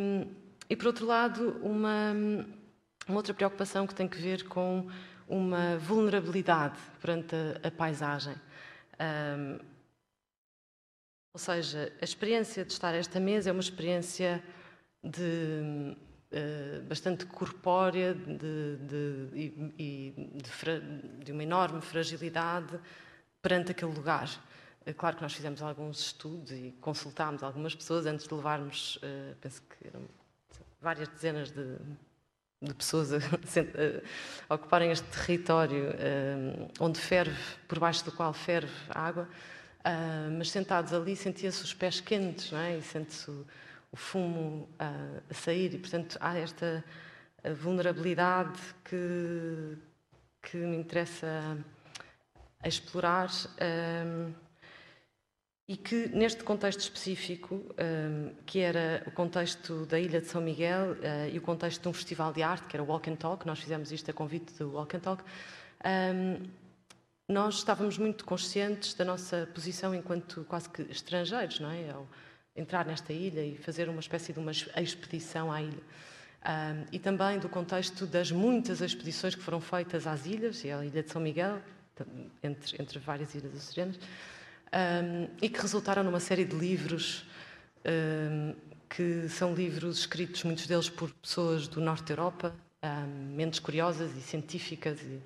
[0.69, 2.13] e por outro lado, uma,
[3.07, 4.89] uma outra preocupação que tem que ver com
[5.27, 8.35] uma vulnerabilidade perante a, a paisagem.
[8.99, 9.59] Um,
[11.33, 14.43] ou seja, a experiência de estar esta mesa é uma experiência
[15.05, 15.95] de,
[16.33, 20.13] uh, bastante corpórea de, de, de,
[21.25, 22.79] de, uma enorme fragilidade
[23.43, 24.29] perante aquele lugar.
[24.85, 29.37] É claro que nós fizemos alguns estudos e consultámos algumas pessoas antes de levarmos, uh,
[29.41, 30.03] penso que eram
[30.81, 31.77] várias dezenas de,
[32.63, 38.73] de pessoas a, a, ocuparem este território uh, onde ferve, por baixo do qual ferve
[38.89, 39.29] a água,
[40.37, 42.77] mas sentados ali sentia-se os pés quentes, não é?
[42.77, 43.47] E sente-se o,
[43.91, 46.85] o, fumo a sair e, portanto, há esta
[47.63, 49.79] vulnerabilidade que,
[50.43, 51.57] que me interessa
[52.61, 53.31] a explorar
[54.07, 54.33] um,
[55.69, 60.93] e que neste contexto específico, um, que era o contexto da Ilha de São Miguel
[60.93, 63.47] uh, e o contexto de um festival de arte, que era o Walk and Talk,
[63.47, 65.23] nós fizemos isto a convite do Walk and Talk,
[65.85, 66.49] um,
[67.29, 71.91] nós estávamos muito conscientes da nossa posição enquanto quase que estrangeiros, não é?
[71.91, 72.09] Ao
[72.57, 75.83] entrar nesta ilha e fazer uma espécie de uma expedição à ilha.
[76.43, 80.85] Um, e também do contexto das muitas expedições que foram feitas às ilhas, e à
[80.85, 81.61] Ilha de São Miguel,
[82.43, 83.99] entre, entre várias ilhas açorianas,
[84.69, 87.25] um, e que resultaram numa série de livros
[87.85, 88.55] um,
[88.89, 94.17] que são livros escritos, muitos deles por pessoas do norte da Europa, um, mentes curiosas
[94.17, 95.21] e científicas e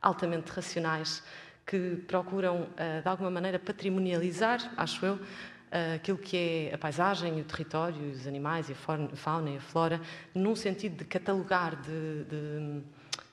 [0.00, 1.22] altamente racionais,
[1.66, 6.36] que procuram, uh, de alguma maneira, patrimonializar, acho eu, uh, aquilo que
[6.70, 10.00] é a paisagem, o território, os animais, a fauna e a flora,
[10.34, 12.82] num sentido de catalogar, de, de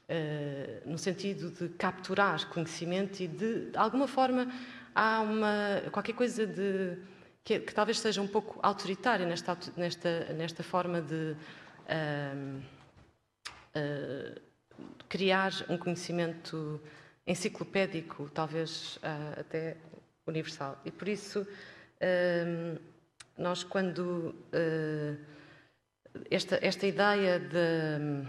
[0.10, 4.48] uh, no sentido de capturar conhecimento e de, de alguma forma,
[4.94, 6.98] há uma, qualquer coisa de
[7.44, 11.36] que, que, talvez seja um pouco autoritária nesta, nesta, nesta forma de
[11.86, 12.62] uh,
[13.76, 14.42] uh,
[15.08, 16.82] criar um conhecimento
[17.28, 19.78] enciclopédico, talvez uh, até
[20.26, 20.82] universal.
[20.84, 21.48] E por isso,
[23.38, 24.36] nós, quando
[26.30, 28.28] esta, esta ideia de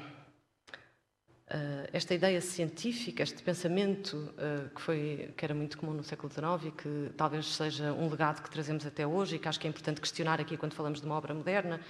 [1.48, 6.28] Uh, esta ideia científica, este pensamento uh, que, foi, que era muito comum no século
[6.28, 9.68] XIX e que talvez seja um legado que trazemos até hoje e que acho que
[9.68, 11.80] é importante questionar aqui quando falamos de uma obra moderna,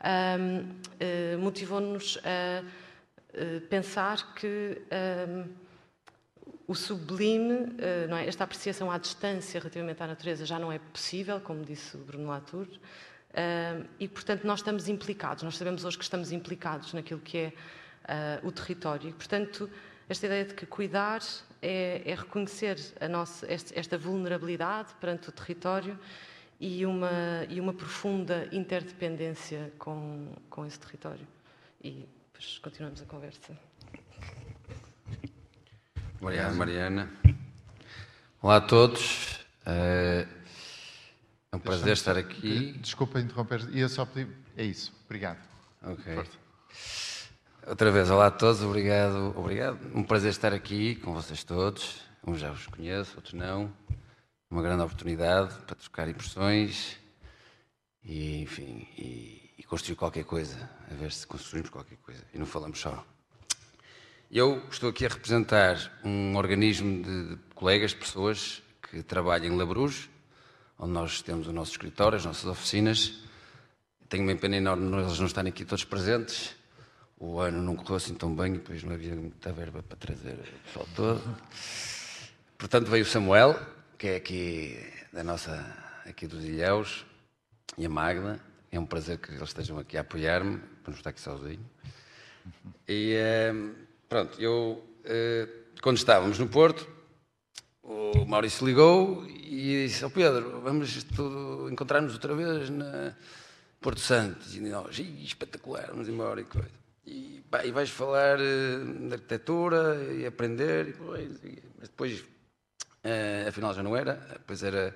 [0.00, 2.64] uh, motivou-nos a
[3.68, 4.80] pensar que
[6.66, 8.26] o sublime, é?
[8.26, 12.28] esta apreciação à distância relativamente à natureza já não é possível, como disse o Bruno
[12.28, 12.66] Latour,
[14.00, 17.52] e portanto nós estamos implicados, nós sabemos hoje que estamos implicados naquilo que é
[18.06, 19.12] uh, o território.
[19.12, 19.68] Portanto,
[20.08, 21.20] esta ideia de que cuidar
[21.60, 25.98] é, é reconhecer a nossa, esta vulnerabilidade perante o território
[26.60, 31.26] e uma, e uma profunda interdependência com, com esse território.
[31.82, 33.58] E depois continuamos a conversa.
[36.20, 37.10] Obrigado, Mariana.
[38.40, 39.44] Olá a todos.
[39.66, 40.26] Uh,
[41.52, 42.72] é um prazer estar aqui.
[42.78, 44.32] Desculpa interromper, ia só pedir.
[44.56, 45.38] É isso, obrigado.
[45.82, 46.14] Ok.
[46.14, 46.38] Forte.
[47.68, 49.90] Outra vez, olá a todos, obrigado, obrigado.
[49.92, 51.96] Um prazer estar aqui com vocês todos.
[52.24, 53.72] Uns já os conheço, outros não.
[54.48, 56.96] Uma grande oportunidade para trocar impressões
[58.04, 62.46] e, enfim, e, e construir qualquer coisa, a ver se construímos qualquer coisa e não
[62.46, 63.04] falamos só.
[64.30, 70.08] Eu estou aqui a representar um organismo de colegas, de pessoas que trabalham em Labrouge,
[70.78, 73.24] onde nós temos o nosso escritório, as nossas oficinas.
[74.08, 76.54] Tenho uma pena enorme eles não estarem aqui todos presentes,
[77.18, 80.66] o ano não correu assim tão bem depois não havia muita verba para trazer o
[80.66, 81.36] pessoal todo.
[82.58, 83.58] Portanto, veio o Samuel,
[83.98, 85.52] que é aqui da nossa,
[86.06, 87.04] aqui dos Ilhéus,
[87.78, 88.40] e a Magda.
[88.70, 91.64] É um prazer que eles estejam aqui a apoiar-me, para não estar aqui sozinho.
[92.86, 93.52] E eh,
[94.08, 95.48] pronto, eu, eh,
[95.80, 96.86] quando estávamos no Porto,
[97.82, 101.06] o Maurício ligou e disse: oh Pedro, vamos
[101.70, 103.14] encontrar-nos outra vez na
[103.80, 104.46] Porto Santo.
[104.52, 106.75] E nós, espetacular, vamos embora e coisa
[107.06, 111.40] e, pá, e vais falar uh, de arquitetura e aprender, e depois,
[111.78, 114.94] mas depois, uh, afinal já não era, depois era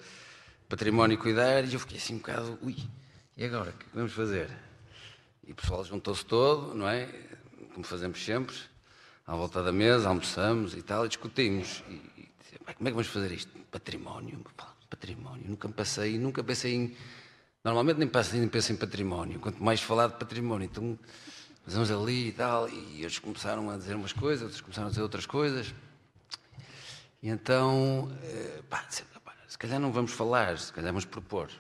[0.69, 2.77] património e cuidar, e eu fiquei assim um bocado, ui,
[3.37, 4.51] e agora, o que é vamos fazer?
[5.47, 7.09] E o pessoal juntou-se todo, não é?
[7.73, 8.55] Como fazemos sempre,
[9.27, 11.83] à volta da mesa, almoçamos e tal, e discutimos.
[11.89, 13.51] E, e como é que vamos fazer isto?
[13.71, 14.45] Património,
[14.91, 16.97] património, nunca pensei, nunca pensei em.
[17.65, 20.67] Normalmente nem penso, nem penso em património, quanto mais falar de património.
[20.67, 20.99] Então,
[21.65, 25.03] fazemos ali e tal, e eles começaram a dizer umas coisas, outros começaram a dizer
[25.03, 25.75] outras coisas.
[27.23, 31.51] E então, eh, pá, se, calhar não vamos falar, se calhar vamos propor.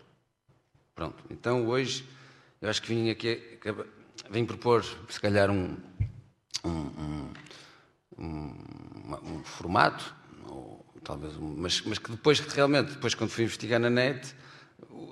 [0.94, 2.06] Pronto, então hoje
[2.60, 3.58] eu acho que vim aqui,
[4.30, 5.76] vim propor, se calhar, um,
[6.64, 7.32] um,
[8.18, 8.54] um,
[9.22, 10.14] um formato,
[10.46, 14.34] ou talvez mas, mas que depois, realmente, depois quando fui investigar na net,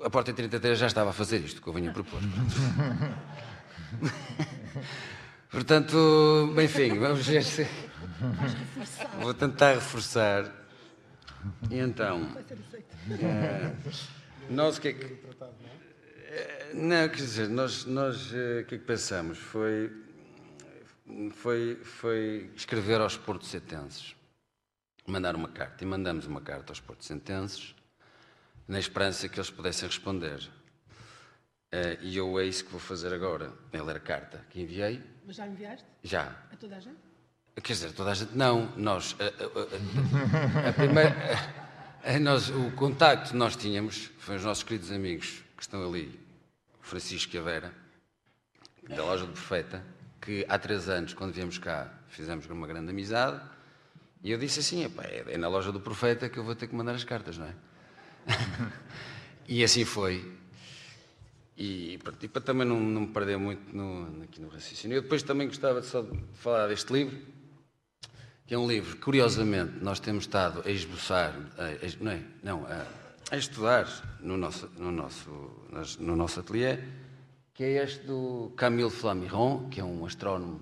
[0.02, 2.20] a Porta 33 já estava a fazer isto que eu vinha propor.
[5.50, 7.66] Portanto, enfim, vamos ver se.
[9.20, 10.52] Vou tentar reforçar.
[11.70, 12.28] E então.
[13.10, 13.74] É,
[14.50, 15.18] nós o que é que.
[16.30, 19.38] É, não, quer dizer, nós, nós eh, o que é que pensamos?
[19.38, 19.90] Foi,
[21.32, 24.14] foi, foi escrever aos portos setenses.
[25.06, 25.82] Mandar uma carta.
[25.82, 27.74] E mandamos uma carta aos portos setenses
[28.66, 30.46] na esperança que eles pudessem responder.
[31.72, 33.52] Uh, e eu é isso que vou fazer agora.
[33.72, 35.02] É ler a carta que enviei.
[35.26, 35.84] Mas já enviaste?
[36.02, 36.34] Já.
[36.50, 36.96] A toda a gente?
[37.62, 38.72] Quer dizer, toda a gente não.
[38.76, 41.14] Nós, a, a, a, a primeira,
[42.20, 46.18] nós, o contacto que nós tínhamos foi os nossos queridos amigos que estão ali,
[46.80, 47.74] o Francisco e a Vera,
[48.88, 49.84] da loja do Profeta,
[50.20, 53.42] que há três anos, quando viemos cá, fizemos uma grande amizade.
[54.22, 54.90] E eu disse assim:
[55.26, 57.54] é na loja do Profeta que eu vou ter que mandar as cartas, não é?
[59.48, 60.37] e assim foi.
[61.58, 64.96] E, e para também não, não me perder muito no, aqui no raciocínio.
[64.96, 67.18] Eu depois também gostava só de falar deste livro.
[68.46, 72.22] que é um livro curiosamente, nós temos estado a esboçar, a, a, não é?
[72.44, 72.86] Não, a,
[73.32, 73.86] a estudar
[74.20, 75.30] no nosso, no, nosso,
[75.98, 76.78] no nosso ateliê,
[77.52, 80.60] que é este do Camille Flamiron, que é um astrónomo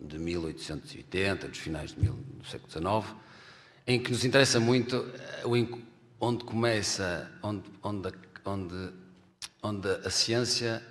[0.00, 3.16] de 1880, dos finais mil, do século XIX,
[3.88, 5.42] em que nos interessa muito eh,
[6.20, 8.12] onde começa, onde, onde,
[8.44, 8.92] onde,
[9.62, 10.82] onde a ciência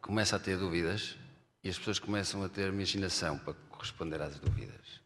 [0.00, 1.16] começa a ter dúvidas
[1.62, 5.00] e as pessoas começam a ter imaginação para corresponder às dúvidas.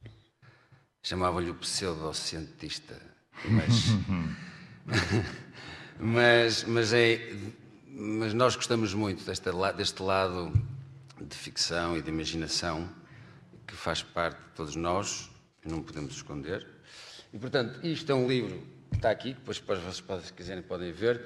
[1.03, 3.01] Chamava-lhe o pseudocientista,
[3.45, 3.75] mas,
[5.99, 7.35] mas, mas, é,
[7.87, 10.53] mas nós gostamos muito deste, deste lado
[11.21, 12.89] de ficção e de imaginação
[13.67, 15.31] que faz parte de todos nós
[15.65, 16.67] e não podemos esconder.
[17.33, 18.61] E, portanto, isto é um livro
[18.91, 21.23] que está aqui, que depois vocês, se quiserem, podem ver,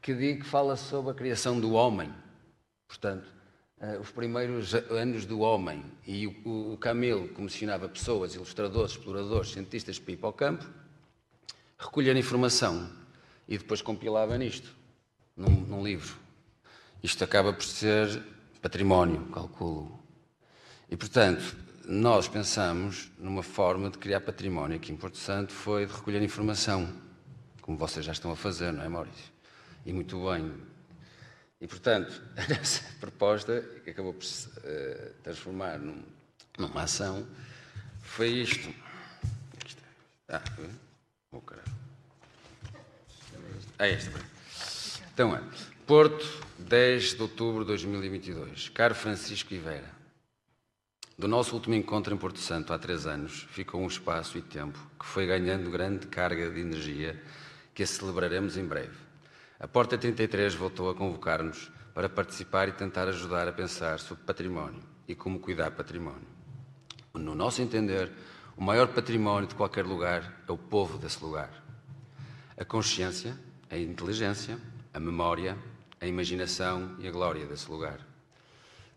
[0.00, 2.12] que, diz, que fala sobre a criação do homem.
[2.86, 3.28] Portanto,
[3.80, 5.84] uh, os primeiros anos do homem.
[6.06, 10.66] E o, Camilo comissionava pessoas, ilustradores, exploradores, cientistas para ir para o campo,
[11.78, 12.90] recolher informação
[13.46, 14.74] e depois compilava nisto,
[15.36, 16.16] num, num livro.
[17.02, 18.22] Isto acaba por ser
[18.60, 19.98] património, calculo.
[20.90, 25.92] E, portanto, nós pensamos numa forma de criar património aqui em Porto Santo foi de
[25.92, 26.88] recolher informação,
[27.62, 29.37] como vocês já estão a fazer, não é, Maurício?
[29.88, 30.52] E muito bem.
[31.62, 36.02] E, portanto, essa proposta, que acabou por se uh, transformar num,
[36.58, 37.26] numa ação,
[38.02, 38.68] foi isto.
[40.28, 40.42] Ah,
[41.32, 41.72] oh, caralho.
[43.78, 44.20] É esta.
[45.14, 45.42] Então é.
[45.86, 46.26] Porto,
[46.58, 48.68] 10 de outubro de 2022.
[48.68, 49.90] Caro Francisco Ivera.
[51.16, 54.78] Do nosso último encontro em Porto Santo, há três anos, ficou um espaço e tempo
[55.00, 57.18] que foi ganhando grande carga de energia
[57.74, 59.07] que a celebraremos em breve.
[59.60, 64.80] A Porta 33 voltou a convocar-nos para participar e tentar ajudar a pensar sobre património
[65.08, 66.28] e como cuidar património.
[67.12, 68.08] No nosso entender,
[68.56, 71.50] o maior património de qualquer lugar é o povo desse lugar.
[72.56, 73.36] A consciência,
[73.68, 74.60] a inteligência,
[74.94, 75.58] a memória,
[76.00, 77.98] a imaginação e a glória desse lugar.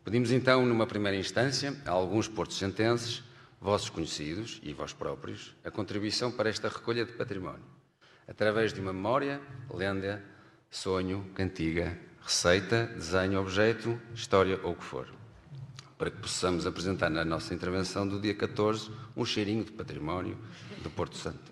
[0.05, 3.23] Pedimos então, numa primeira instância, a alguns portos-sentenses,
[3.59, 7.65] vossos conhecidos e vós próprios, a contribuição para esta recolha de património,
[8.27, 9.41] através de uma memória,
[9.73, 10.23] lenda,
[10.71, 15.07] sonho, cantiga, receita, desenho, objeto, história ou o que for,
[15.97, 20.37] para que possamos apresentar na nossa intervenção do dia 14 um cheirinho de património
[20.81, 21.51] do Porto Santo.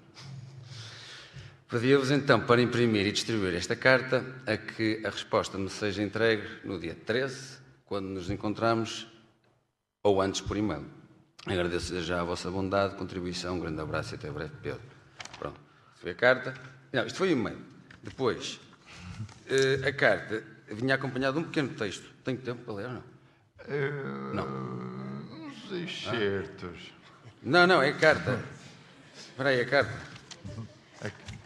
[1.67, 6.47] Pedia-vos então para imprimir e distribuir esta carta, a que a resposta me seja entregue
[6.63, 9.05] no dia 13 quando nos encontramos
[10.01, 10.85] ou antes por e-mail.
[11.45, 14.81] Agradeço já a vossa bondade, contribuição, um grande abraço e até breve, Pedro.
[15.37, 15.59] Pronto,
[15.95, 16.53] foi a carta.
[16.91, 17.59] Não, isto foi o e-mail.
[18.01, 18.59] Depois,
[19.19, 22.05] uh, a carta vinha acompanhada de um pequeno texto.
[22.23, 23.03] Tenho tempo para ler ou não?
[23.67, 25.47] Uh, não.
[25.47, 26.93] Uns excertos.
[27.25, 27.29] Ah?
[27.43, 28.39] Não, não, é a carta.
[29.15, 30.09] Espera aí, a carta.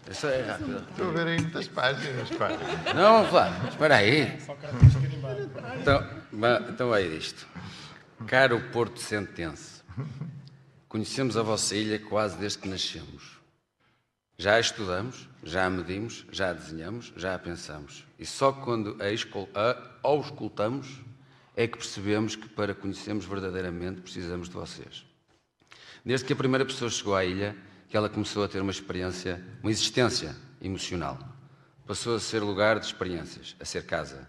[0.10, 0.86] Isso é rápido.
[0.90, 2.50] Estou a ver aí muitas páginas, pá.
[2.94, 3.68] Não, vamos lá.
[3.70, 4.38] Espera aí.
[5.82, 6.10] Então,
[6.70, 7.48] então é isto.
[8.28, 9.82] Caro Porto Sentense,
[10.90, 13.33] conhecemos a vossa ilha quase desde que nascemos.
[14.44, 18.06] Já a estudamos, já a medimos, já a desenhamos, já a pensamos.
[18.20, 18.98] E só quando
[19.56, 21.00] a, auscultamos
[21.56, 25.06] é que percebemos que para conhecermos verdadeiramente precisamos de vocês.
[26.04, 27.56] Desde que a primeira pessoa chegou à ilha,
[27.88, 31.18] que ela começou a ter uma experiência, uma existência emocional.
[31.88, 34.28] Passou a ser lugar de experiências, a ser casa,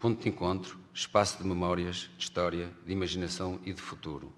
[0.00, 4.34] ponto de encontro, espaço de memórias, de história, de imaginação e de futuro.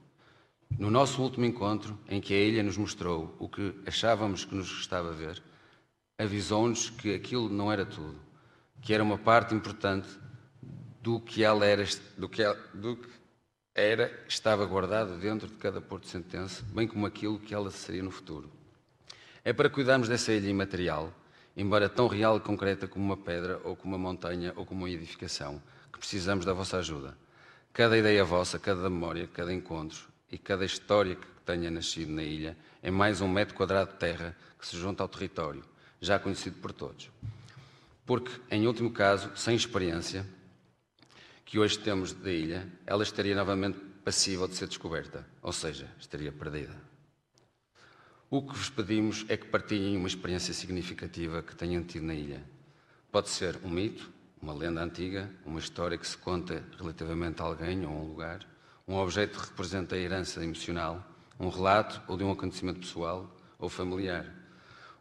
[0.70, 4.70] No nosso último encontro, em que a ilha nos mostrou o que achávamos que nos
[4.70, 5.42] restava ver,
[6.18, 8.20] avisou-nos que aquilo não era tudo,
[8.82, 10.08] que era uma parte importante
[11.00, 11.82] do que ela era,
[12.18, 13.08] do que, ela, do que
[13.74, 18.10] era estava guardado dentro de cada porto sentença, bem como aquilo que ela seria no
[18.10, 18.50] futuro.
[19.42, 21.10] É para cuidarmos dessa ilha imaterial,
[21.56, 24.90] embora tão real e concreta como uma pedra, ou como uma montanha, ou como uma
[24.90, 27.16] edificação, que precisamos da vossa ajuda.
[27.72, 32.54] Cada ideia vossa, cada memória, cada encontro e cada história que tenha nascido na ilha
[32.82, 35.64] é mais um metro quadrado de terra que se junta ao território,
[35.98, 37.10] já conhecido por todos.
[38.04, 40.26] Porque, em último caso, sem experiência,
[41.42, 46.30] que hoje temos da ilha, ela estaria novamente passível de ser descoberta, ou seja, estaria
[46.30, 46.76] perdida.
[48.28, 52.44] O que vos pedimos é que partilhem uma experiência significativa que tenham tido na ilha.
[53.10, 54.12] Pode ser um mito,
[54.42, 58.46] uma lenda antiga, uma história que se conta relativamente a alguém ou a um lugar,
[58.88, 61.04] um objeto que representa a herança emocional,
[61.40, 63.28] um relato ou de um acontecimento pessoal
[63.58, 64.24] ou familiar,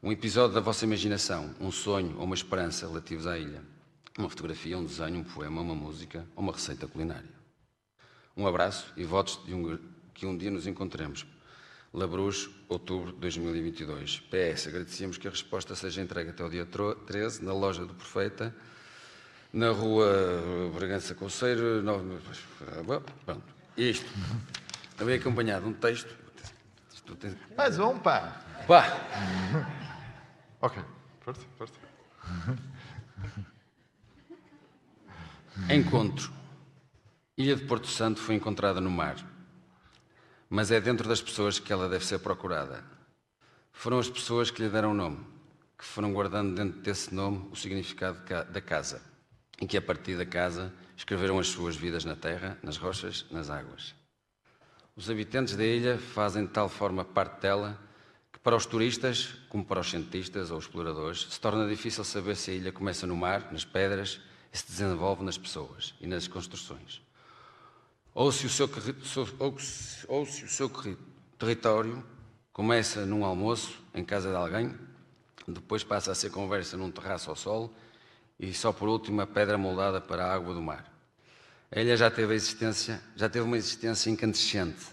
[0.01, 3.61] um episódio da vossa imaginação, um sonho ou uma esperança relativos à ilha,
[4.17, 7.29] uma fotografia, um desenho, um poema, uma música ou uma receita culinária.
[8.35, 9.77] Um abraço e votos de um,
[10.13, 11.25] que um dia nos encontremos
[11.93, 14.19] Labruz, outubro de 2022.
[14.19, 16.67] PS, agradecemos que a resposta seja entregue até o dia
[17.05, 18.53] 13, na loja do Profeta,
[19.53, 20.11] na rua
[20.73, 22.19] Bragança Conceiro, 9...
[23.25, 24.09] Pronto, isto.
[24.97, 26.15] Também acompanhado de um texto.
[27.55, 28.41] Mais um, pá!
[28.67, 28.97] Pá!
[30.61, 30.83] ok,
[31.21, 31.73] força, força.
[35.69, 36.33] Encontro.
[37.37, 39.15] Ilha de Porto Santo foi encontrada no mar
[40.49, 42.83] mas é dentro das pessoas que ela deve ser procurada.
[43.71, 45.19] Foram as pessoas que lhe deram o nome,
[45.77, 48.19] que foram guardando dentro desse nome o significado
[48.51, 49.01] da casa,
[49.59, 53.49] e que a partir da casa escreveram as suas vidas na terra, nas rochas, nas
[53.49, 53.95] águas.
[54.95, 57.79] Os habitantes da ilha fazem de tal forma parte dela
[58.31, 62.51] que para os turistas, como para os cientistas ou exploradores, se torna difícil saber se
[62.51, 64.19] a ilha começa no mar, nas pedras,
[64.53, 67.05] e se desenvolve nas pessoas e nas construções
[68.15, 68.69] ou se o seu,
[70.07, 70.71] ou, se o seu
[71.37, 72.01] território
[72.53, 74.73] começa num almoço em casa de alguém,
[75.45, 77.73] depois passa a ser conversa num terraço ao sol
[78.39, 80.91] e só por último a pedra moldada para a água do mar.
[81.71, 84.85] A ilha já teve existência, já teve uma existência incandescente,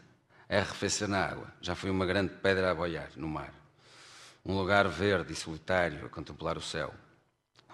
[0.48, 1.46] a arrefecer na água.
[1.60, 3.52] Já foi uma grande pedra a boiar no mar.
[4.44, 6.92] Um lugar verde e solitário a contemplar o céu.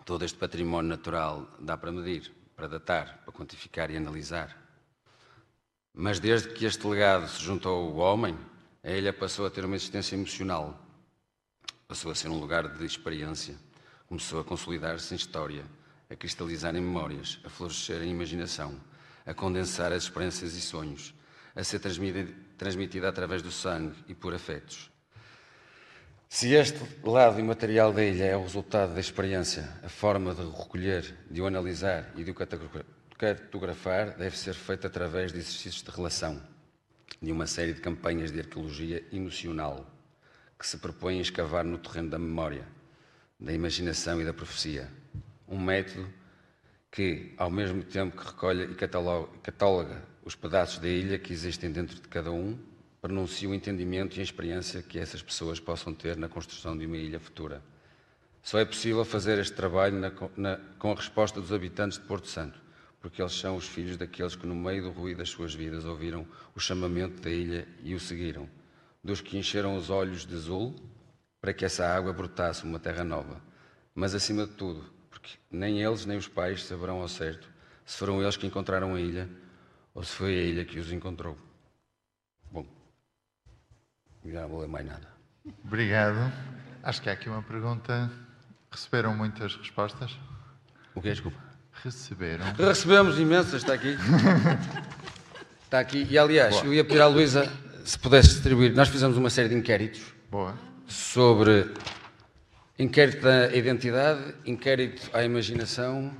[0.04, 4.56] Todo este património natural dá para medir, para datar, para quantificar e analisar.
[5.94, 8.38] Mas desde que este legado se juntou ao homem,
[8.82, 10.78] a ilha passou a ter uma existência emocional.
[11.86, 13.56] Passou a ser um lugar de experiência.
[14.08, 15.64] Começou a consolidar-se em história,
[16.08, 18.80] a cristalizar em memórias, a florescer em imaginação,
[19.26, 21.14] a condensar as experiências e sonhos,
[21.54, 24.90] a ser transmitida, através do sangue e por afetos.
[26.26, 31.14] Se este lado imaterial da ilha é o resultado da experiência, a forma de recolher,
[31.30, 32.34] de o analisar e de o
[33.18, 36.42] cartografar deve ser feito através de exercícios de relação,
[37.20, 39.86] de uma série de campanhas de arqueologia emocional
[40.58, 42.66] que se propõem a escavar no terreno da memória,
[43.38, 44.90] da imaginação e da profecia.
[45.46, 46.08] Um método
[46.90, 51.96] que, ao mesmo tempo que recolhe e cataloga os pedaços da ilha que existem dentro
[51.96, 52.58] de cada um,
[53.00, 56.96] pronuncia o entendimento e a experiência que essas pessoas possam ter na construção de uma
[56.96, 57.62] ilha futura.
[58.42, 62.28] Só é possível fazer este trabalho na, na, com a resposta dos habitantes de Porto
[62.28, 62.60] Santo,
[63.00, 66.26] porque eles são os filhos daqueles que, no meio do ruído das suas vidas, ouviram
[66.54, 68.48] o chamamento da ilha e o seguiram,
[69.04, 70.74] dos que encheram os olhos de azul
[71.40, 73.40] para que essa água brotasse uma terra nova.
[73.94, 77.48] Mas, acima de tudo, porque nem eles nem os pais saberão ao certo
[77.84, 79.28] se foram eles que encontraram a ilha
[79.94, 81.36] ou se foi a ilha que os encontrou.
[82.52, 82.66] Bom,
[84.26, 85.08] já não vou ler mais nada.
[85.64, 86.30] Obrigado.
[86.82, 88.10] Acho que há aqui uma pergunta.
[88.70, 90.18] Receberam muitas respostas?
[90.94, 91.38] O que é, desculpa?
[91.82, 92.44] Receberam.
[92.52, 93.96] Recebemos imensas, está aqui.
[95.64, 96.06] Está aqui.
[96.08, 96.64] E aliás, Boa.
[96.64, 97.46] eu ia pedir à Luísa
[97.84, 98.74] se pudesse distribuir.
[98.74, 100.54] Nós fizemos uma série de inquéritos Boa.
[100.88, 101.72] Sobre
[102.78, 106.16] inquérito da identidade, inquérito à imaginação,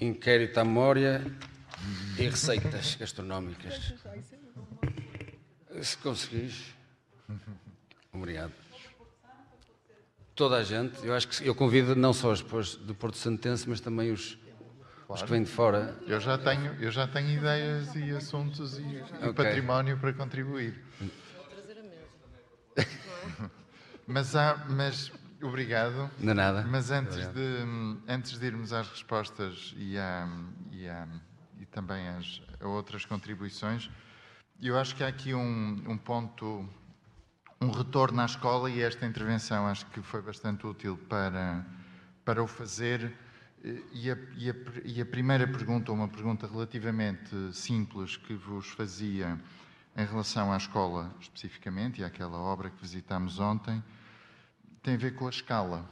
[0.00, 1.24] inquérito à memória
[2.18, 3.94] e receitas gastronómicas.
[5.80, 6.74] Se conseguires.
[8.12, 8.52] Obrigado
[10.40, 11.04] toda a gente.
[11.06, 14.38] Eu acho que eu convido não só as pessoas do Porto Santense, mas também os,
[15.06, 15.12] claro.
[15.12, 15.94] os que vêm de fora.
[16.06, 19.28] Eu já tenho, eu já tenho ideias e assuntos e, okay.
[19.28, 20.82] e património para contribuir.
[20.98, 23.50] Vou trazer a mesa.
[24.10, 26.10] mas há, mas obrigado.
[26.18, 26.66] De nada.
[26.68, 30.28] Mas antes de antes de irmos às respostas e, a,
[30.72, 30.86] e,
[31.62, 33.90] e também às a outras contribuições,
[34.60, 36.68] eu acho que há aqui um, um ponto
[37.62, 41.64] um retorno à escola e esta intervenção acho que foi bastante útil para,
[42.24, 43.14] para o fazer.
[43.92, 44.54] E a, e, a,
[44.86, 49.38] e a, primeira pergunta, uma pergunta relativamente simples que vos fazia
[49.94, 53.82] em relação à escola especificamente e àquela obra que visitámos ontem,
[54.82, 55.88] tem a ver com a escala.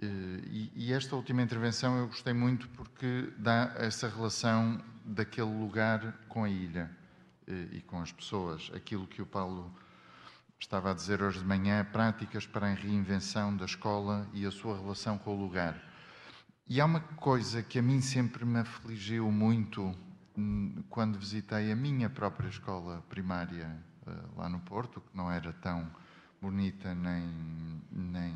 [0.00, 6.44] E, e esta última intervenção eu gostei muito porque dá essa relação daquele lugar com
[6.44, 6.90] a ilha
[7.72, 9.74] e com as pessoas, aquilo que o Paulo
[10.60, 14.76] estava a dizer hoje de manhã, práticas para a reinvenção da escola e a sua
[14.76, 15.80] relação com o lugar.
[16.68, 19.94] E há uma coisa que a mim sempre me afligiu muito
[20.36, 25.52] hum, quando visitei a minha própria escola primária eh, lá no Porto, que não era
[25.54, 25.90] tão
[26.40, 28.34] bonita nem, nem,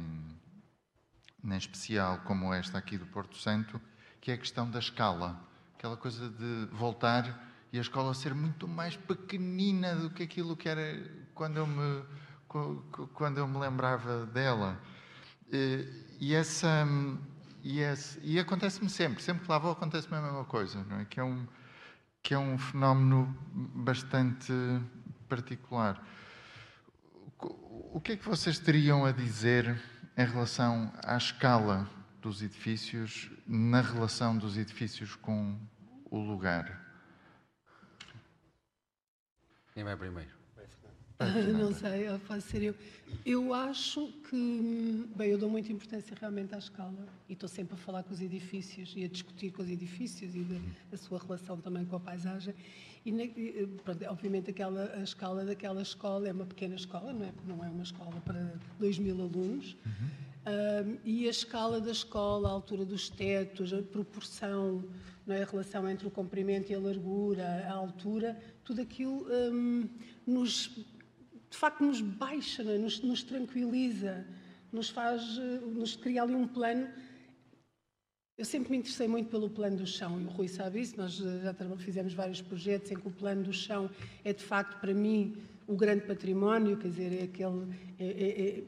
[1.42, 3.80] nem especial como esta aqui do Porto Santo,
[4.20, 5.40] que é a questão da escala.
[5.76, 10.68] Aquela coisa de voltar e a escola ser muito mais pequenina do que aquilo que
[10.68, 11.02] era
[11.34, 12.04] quando eu me,
[13.14, 14.78] quando eu me lembrava dela.
[16.20, 16.86] E, essa,
[17.62, 21.04] e, esse, e acontece-me sempre, sempre que lá vou acontece-me a mesma coisa, não é?
[21.04, 21.46] Que é um,
[22.22, 24.52] que é um fenómeno bastante
[25.28, 26.02] particular.
[27.42, 29.80] O que é que vocês teriam a dizer
[30.16, 31.88] em relação à escala
[32.20, 35.58] dos edifícios, na relação dos edifícios com
[36.10, 36.80] o lugar?
[39.74, 40.30] Quem vai primeiro?
[41.58, 42.74] Não sei, pode ser eu.
[43.24, 47.76] Eu acho que, bem, eu dou muita importância realmente à escala e estou sempre a
[47.76, 50.60] falar com os edifícios e a discutir com os edifícios e de,
[50.92, 52.54] a sua relação também com a paisagem.
[53.04, 57.64] E, pronto, obviamente, aquela, a escala daquela escola é uma pequena escola, não é, não
[57.64, 59.76] é uma escola para 2 mil alunos.
[59.84, 60.98] Uhum.
[61.04, 64.84] e a escala da escola, a altura dos tetos, a proporção,
[65.26, 69.88] não é, a relação entre o comprimento e a largura, a altura, tudo aquilo um,
[70.26, 70.70] nos,
[71.50, 72.78] de facto nos baixa, é?
[72.78, 74.26] nos, nos, tranquiliza,
[74.72, 76.88] nos faz, eh, nos cria ali um plano.
[78.38, 80.96] Eu sempre me interessei muito pelo plano do chão e o Rui sabe isso.
[80.96, 83.90] Nós já fizemos vários projetos em que o plano do chão
[84.24, 87.68] é de facto para mim o grande património, quer dizer, é aquele.
[87.98, 88.64] É, é, é,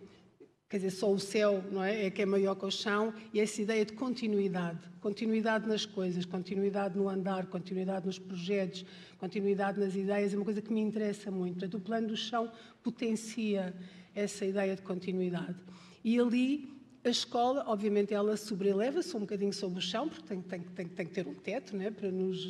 [0.68, 2.06] quer dizer, só o céu não é?
[2.06, 6.26] é que é maior que o chão, e essa ideia de continuidade, continuidade nas coisas,
[6.26, 8.84] continuidade no andar, continuidade nos projetos,
[9.18, 11.54] continuidade nas ideias, é uma coisa que me interessa muito.
[11.54, 12.50] Portanto, o plano do chão
[12.82, 13.74] potencia
[14.14, 15.56] essa ideia de continuidade.
[16.04, 16.73] E ali
[17.04, 21.06] a escola, obviamente, ela sobreleva-se um bocadinho sobre o chão, porque tem, tem, tem, tem
[21.06, 22.48] que ter um teto né, para, nos,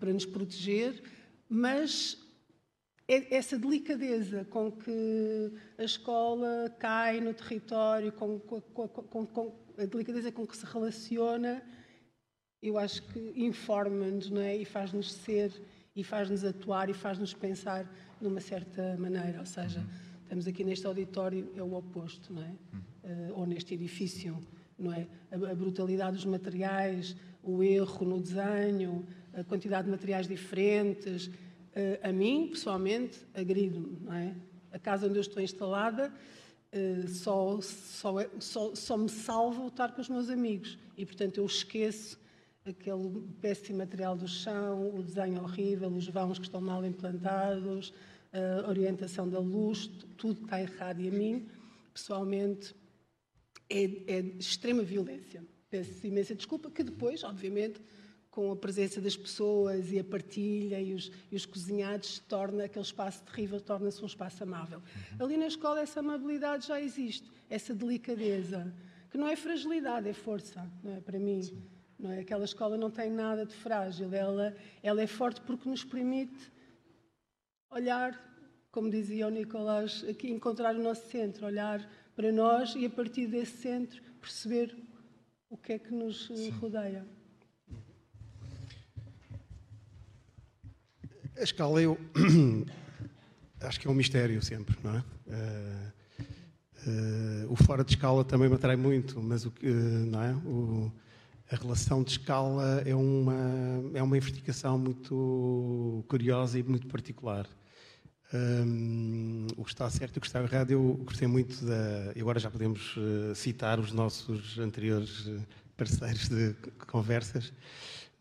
[0.00, 1.02] para nos proteger,
[1.46, 2.16] mas
[3.06, 9.84] é essa delicadeza com que a escola cai no território, com, com, com, com a
[9.84, 11.62] delicadeza com que se relaciona,
[12.62, 14.56] eu acho que informa-nos é?
[14.56, 15.52] e faz-nos ser,
[15.94, 17.84] e faz-nos atuar, e faz-nos pensar
[18.18, 19.40] de uma certa maneira.
[19.40, 19.86] Ou seja, uhum.
[20.22, 22.52] estamos aqui neste auditório, é o oposto, não é?
[23.02, 24.38] Uh, ou neste edifício,
[24.78, 25.06] não é?
[25.30, 31.30] A, brutalidade dos materiais, o erro no desenho, a quantidade de materiais diferentes
[31.72, 33.96] Uh, a mim, pessoalmente, agride-me.
[34.10, 34.34] É?
[34.72, 36.12] A casa onde eu estou instalada
[36.72, 40.78] uh, só, só, é, só, só, me salva estar com os meus amigos.
[40.98, 42.20] E, portanto, eu esqueço
[42.66, 47.92] aquele péssimo material do chão, o desenho horrível, os vãos que estão mal implantados,
[48.32, 51.00] a orientação da luz, tudo está errado.
[51.00, 51.48] E a mim,
[51.92, 52.72] pessoalmente,
[53.72, 55.44] é, é extrema violência.
[55.70, 57.80] Peço imensa desculpa, que depois, obviamente,
[58.30, 62.84] com a presença das pessoas e a partilha e os, e os cozinhados, torna aquele
[62.84, 64.78] espaço terrível, torna-se um espaço amável.
[64.78, 65.26] Uhum.
[65.26, 68.74] Ali na escola essa amabilidade já existe, essa delicadeza,
[69.10, 71.00] que não é fragilidade, é força, não é?
[71.00, 71.62] Para mim, Sim.
[71.98, 72.20] não é?
[72.20, 76.50] Aquela escola não tem nada de frágil, ela, ela é forte porque nos permite
[77.70, 78.18] olhar,
[78.70, 83.26] como dizia o Nicolás, aqui encontrar o nosso centro, olhar para nós e a partir
[83.26, 84.76] desse centro perceber
[85.50, 86.50] o que é que nos Sim.
[86.50, 87.06] rodeia.
[91.36, 91.98] A escala, eu
[93.60, 94.98] acho que é um mistério sempre, não é?
[95.26, 95.92] Uh,
[96.88, 100.34] uh, o fora de escala também me atrai muito, mas o que, não é?
[100.34, 100.92] O,
[101.50, 103.34] a relação de escala é uma,
[103.94, 107.46] é uma investigação muito curiosa e muito particular.
[108.34, 112.12] Um, o que está certo e o que está errado, eu gostei muito da.
[112.16, 115.28] E agora já podemos uh, citar os nossos anteriores
[115.76, 116.54] parceiros de
[116.86, 117.52] conversas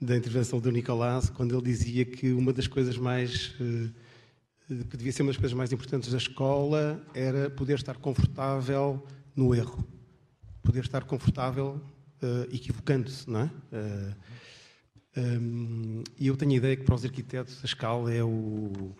[0.01, 3.53] da intervenção do Nicolás, quando ele dizia que uma das coisas mais.
[3.61, 3.89] Eh,
[4.89, 9.05] que devia ser uma das coisas mais importantes da escola era poder estar confortável
[9.35, 9.85] no erro.
[10.63, 11.81] Poder estar confortável
[12.23, 13.51] uh, equivocando-se, não é?
[13.71, 14.13] Eh,
[15.17, 18.95] um, e eu tenho a ideia que para os arquitetos a escala é o,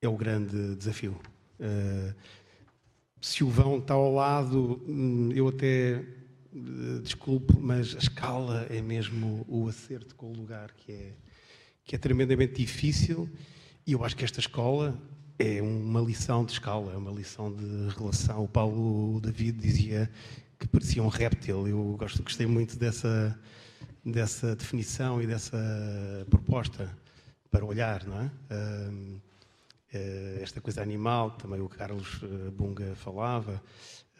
[0.00, 1.16] é o grande desafio.
[1.58, 2.14] Uh,
[3.20, 6.04] se o vão está ao lado, hum, eu até
[7.02, 11.12] desculpe, mas a escala é mesmo o acerto com o lugar que é,
[11.84, 13.28] que é tremendamente difícil
[13.86, 15.00] e eu acho que esta escola
[15.38, 18.44] é uma lição de escala, é uma lição de relação.
[18.44, 20.10] O Paulo David dizia
[20.58, 21.66] que parecia um réptil.
[21.66, 23.38] Eu gosto, gostei muito dessa,
[24.04, 25.56] dessa definição e dessa
[26.28, 26.90] proposta
[27.50, 28.30] para olhar, não é?
[28.50, 28.90] Eh,
[30.42, 33.62] esta coisa animal, também o Carlos eh, Bunga falava,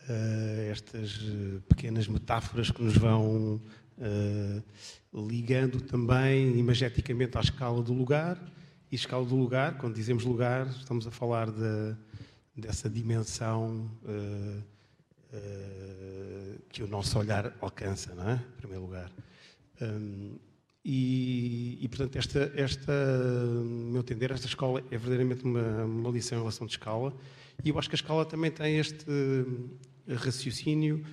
[0.09, 3.61] uh, estas eh, pequenas metáforas que nos vão
[3.99, 4.63] uh,
[5.29, 8.39] ligando também imageticamente à escala do lugar.
[8.91, 11.95] E escala do lugar, quando dizemos lugar, estamos a falar de,
[12.57, 14.63] dessa dimensão uh,
[16.71, 18.35] que o nosso olhar alcança, não é?
[18.35, 19.13] Em primeiro lugar.
[19.83, 20.39] Um,
[20.91, 22.93] e, e, portanto, esta, esta,
[23.63, 27.13] no meu entender, esta escola é verdadeiramente uma, uma lição em relação de escala.
[27.63, 29.05] E eu acho que a escola também tem este,
[30.09, 31.05] raciocínio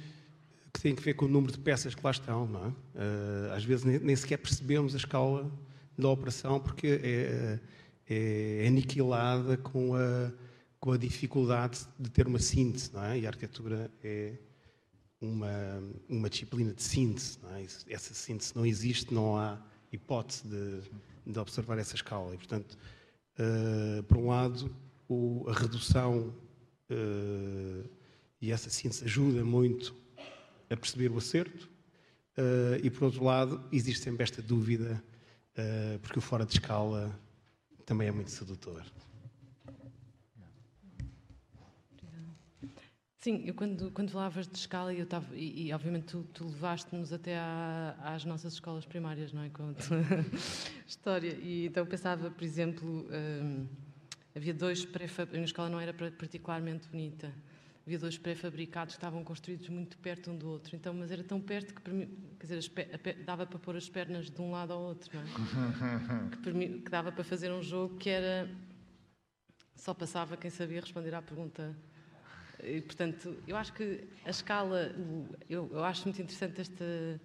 [0.72, 2.48] que tem que ver com o número de peças que lá estão.
[2.48, 2.72] Não é?
[2.96, 5.52] Eh, às vezes nem sequer percebemos a escala
[5.98, 7.60] da operação porque é,
[8.08, 10.32] é, é aniquilada com a,
[10.80, 13.20] com a dificuldade de ter uma síntese, não é?
[13.20, 14.36] E a arquitetura é
[15.26, 17.94] uma, uma disciplina de síntese, é?
[17.94, 19.60] Essa síntese não existe, não há
[19.92, 20.82] hipótese de,
[21.26, 22.34] de observar essa escala.
[22.34, 22.78] E, portanto,
[23.40, 24.74] uh, por um lado,
[25.08, 26.34] o, a redução
[26.90, 27.90] uh,
[28.42, 29.96] e essa síntese ajuda muito
[30.70, 31.70] a perceber o acerto,
[32.38, 35.04] uh, e, por outro lado, existe sempre esta dúvida,
[36.02, 37.18] porque o fora de escala
[37.86, 38.84] também é muito sedutor.
[43.26, 47.12] Sim, eu quando, quando falavas de escala, eu estava, e, e obviamente tu, tu levaste-nos
[47.12, 49.50] até à, às nossas escolas primárias, não é?
[49.50, 49.74] Com a
[50.86, 51.36] história.
[51.42, 53.66] E então eu pensava, por exemplo, um,
[54.36, 57.34] havia dois pré-fabricados, a minha escola não era particularmente bonita,
[57.84, 61.42] havia dois pré-fabricados que estavam construídos muito perto um do outro, então, mas era tão
[61.42, 61.82] perto que
[62.40, 66.30] quer dizer, dava para pôr as pernas de um lado ao outro, não é?
[66.44, 68.48] que, que dava para fazer um jogo que era.
[69.76, 71.76] Só passava quem sabia responder à pergunta
[72.64, 74.93] e, portanto, eu acho que a escala,
[75.49, 77.20] eu, eu acho muito interessante este,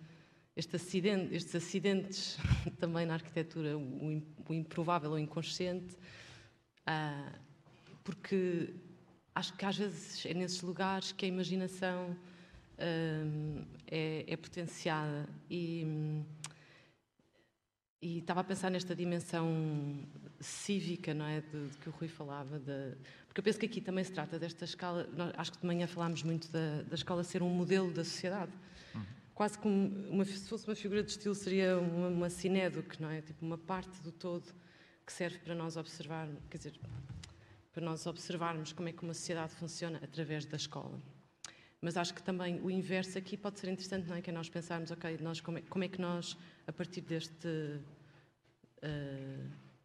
[0.56, 2.38] este acidente, estes acidentes
[2.78, 5.96] também na arquitetura, o, o improvável ou inconsciente,
[6.86, 7.32] ah,
[8.02, 8.74] porque
[9.34, 12.16] acho que às vezes é nesses lugares que a imaginação
[12.78, 15.28] ah, é, é, potenciada.
[15.48, 15.86] E,
[18.02, 20.06] e estava a pensar nesta dimensão
[20.40, 22.96] cívica, não é, de, de que o Rui falava, de,
[23.30, 25.08] porque eu penso que aqui também se trata desta escala.
[25.16, 28.50] Nós, acho que de manhã falámos muito da, da escola ser um modelo da sociedade.
[28.92, 29.04] Uhum.
[29.32, 33.22] Quase como uma, se fosse uma figura de estilo, seria uma, uma cinédoque, não é?
[33.22, 34.52] Tipo uma parte do todo
[35.06, 36.80] que serve para nós observarmos, quer dizer,
[37.72, 41.00] para nós observarmos como é que uma sociedade funciona através da escola.
[41.80, 44.20] Mas acho que também o inverso aqui pode ser interessante, não é?
[44.20, 47.46] Que é nós pensarmos, ok, nós, como, é, como é que nós, a partir deste
[47.46, 47.80] uh,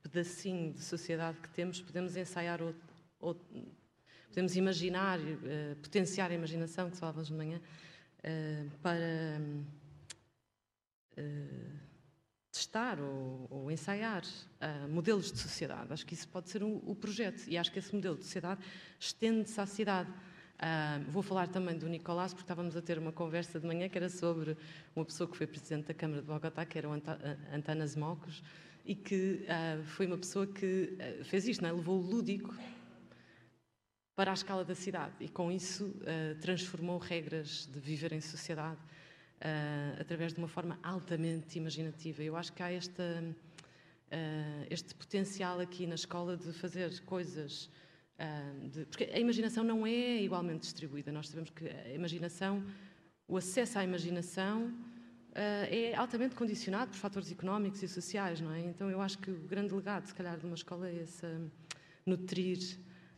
[0.02, 2.85] pedacinho de sociedade que temos, podemos ensaiar outro,
[3.26, 3.36] ou
[4.36, 9.42] podemos imaginar, uh, potenciar a imaginação, que falávamos de manhã, uh, para
[11.18, 11.86] uh,
[12.52, 14.24] testar ou, ou ensaiar
[14.90, 15.92] modelos de sociedade.
[15.92, 18.62] Acho que isso pode ser um, o projeto e acho que esse modelo de sociedade
[19.00, 20.10] estende-se à cidade.
[20.10, 23.98] Uh, vou falar também do Nicolás, porque estávamos a ter uma conversa de manhã que
[23.98, 24.56] era sobre
[24.96, 26.94] uma pessoa que foi presidente da Câmara de Bogotá, que era o
[27.54, 28.42] Antanas Mocos,
[28.86, 31.72] e que uh, foi uma pessoa que fez isto, é?
[31.72, 32.56] levou o lúdico
[34.16, 38.80] para a escala da cidade e com isso uh, transformou regras de viver em sociedade
[38.80, 42.24] uh, através de uma forma altamente imaginativa.
[42.24, 47.70] Eu acho que há esta, uh, este potencial aqui na escola de fazer coisas.
[48.72, 51.12] De, porque a imaginação não é igualmente distribuída.
[51.12, 52.64] Nós sabemos que a imaginação,
[53.28, 54.74] o acesso à imaginação
[55.70, 58.62] é altamente condicionado por fatores económicos e sociais, não é?
[58.62, 61.28] Então eu acho que o grande legado, se calhar, de uma escola é esse
[62.06, 62.58] nutrir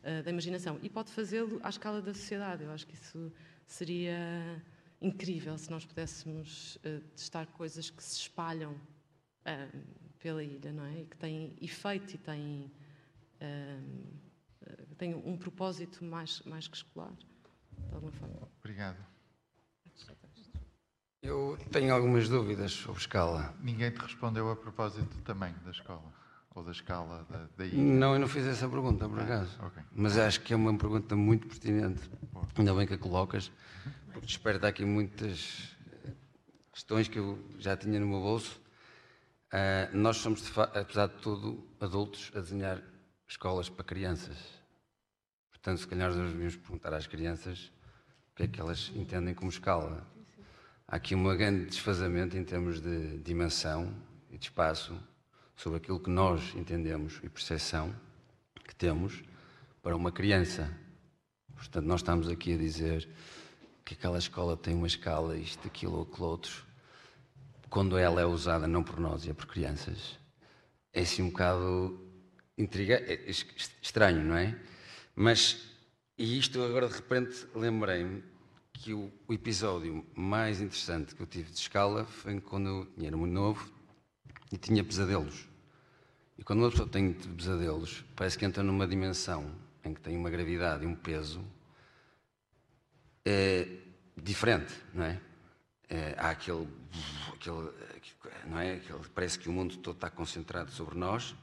[0.02, 0.78] uh, da imaginação.
[0.82, 2.64] E pode fazê-lo à escala da sociedade.
[2.64, 3.32] Eu acho que isso
[3.66, 4.62] seria
[5.00, 9.78] incrível se nós pudéssemos uh, testar coisas que se espalham uh,
[10.18, 11.02] pela ilha, não é?
[11.02, 12.72] E que têm efeito e têm,
[14.96, 18.48] têm um propósito mais, mais que escolar, de alguma forma.
[18.58, 18.98] Obrigado.
[21.22, 23.54] Eu tenho algumas dúvidas sobre escala.
[23.60, 26.17] Ninguém te respondeu a propósito do tamanho da escola
[26.58, 27.82] ou da escala da, da ilha?
[27.82, 29.58] Não, eu não fiz essa pergunta, por ah, acaso.
[29.64, 29.82] okay.
[29.92, 32.02] Mas acho que é uma pergunta muito pertinente.
[32.32, 32.46] Boa.
[32.56, 33.50] Ainda bem que a colocas,
[34.12, 35.76] porque desperta aqui muitas
[36.72, 38.60] questões que eu já tinha no meu bolso.
[39.52, 42.82] Uh, nós somos, de apesar de tudo, adultos a desenhar
[43.26, 44.36] escolas para crianças.
[45.50, 47.72] Portanto, se calhar nós devíamos perguntar às crianças
[48.32, 50.06] o que é que elas entendem como escala.
[50.86, 53.94] Há aqui um grande desfazamento em termos de dimensão
[54.30, 54.98] e de espaço
[55.58, 57.92] sobre aquilo que nós entendemos e percepção
[58.64, 59.24] que temos
[59.82, 60.72] para uma criança.
[61.56, 63.08] Portanto, nós estamos aqui a dizer
[63.84, 66.64] que aquela escola tem uma escala, isto, aquilo aquilo outro,
[67.68, 70.16] quando ela é usada não por nós e é por crianças.
[70.92, 72.08] É assim um bocado
[72.56, 74.56] intriga, é estranho, não é?
[75.16, 75.60] Mas,
[76.16, 78.22] e isto agora de repente lembrei-me
[78.72, 83.16] que o, o, episódio mais interessante que eu tive de escala foi quando eu era
[83.16, 83.72] muito novo
[84.52, 85.47] e tinha pesadelos.
[86.38, 89.52] E quando uma pessoa tem pesadelos, parece que entra numa dimensão
[89.84, 91.44] em que tem uma gravidade e um peso
[93.24, 93.66] é,
[94.16, 95.20] diferente, não é?
[95.88, 96.68] é há aquele,
[97.34, 97.70] aquele,
[98.46, 98.74] não é?
[98.74, 101.34] Aquele, parece que o mundo todo está concentrado sobre nós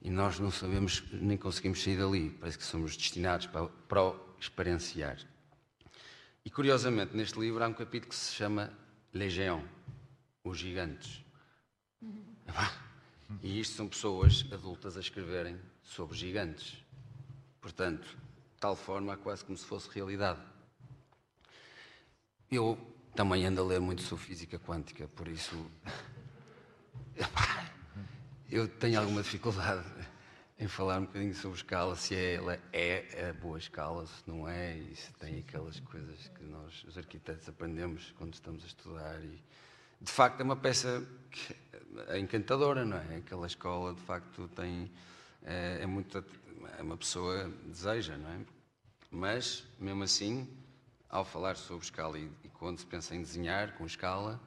[0.00, 2.30] e nós não sabemos, nem conseguimos sair dali.
[2.40, 5.18] Parece que somos destinados para, para o experienciar.
[6.44, 8.72] E curiosamente, neste livro há um capítulo que se chama
[9.12, 9.68] Géants,
[10.44, 11.24] os gigantes.
[12.00, 12.24] Uhum.
[13.42, 16.82] E isto são pessoas adultas a escreverem sobre gigantes.
[17.60, 18.16] Portanto,
[18.58, 20.40] tal forma quase como se fosse realidade.
[22.50, 22.76] Eu
[23.14, 25.70] também ando a ler muito sobre física quântica, por isso
[28.50, 29.86] eu tenho alguma dificuldade
[30.58, 34.46] em falar um bocadinho sobre escala, se é, ela é a boa escala, se não
[34.46, 39.24] é, e se tem aquelas coisas que nós, os arquitetos, aprendemos quando estamos a estudar.
[39.24, 39.42] E,
[40.00, 41.06] de facto, é uma peça
[42.08, 43.16] é encantadora, não é?
[43.16, 44.90] Aquela escola, de facto, tem.
[45.44, 46.24] É, é muito.
[46.78, 48.40] É uma pessoa deseja, não é?
[49.10, 50.48] Mas, mesmo assim,
[51.08, 54.40] ao falar sobre escala e, e quando se pensa em desenhar com escala,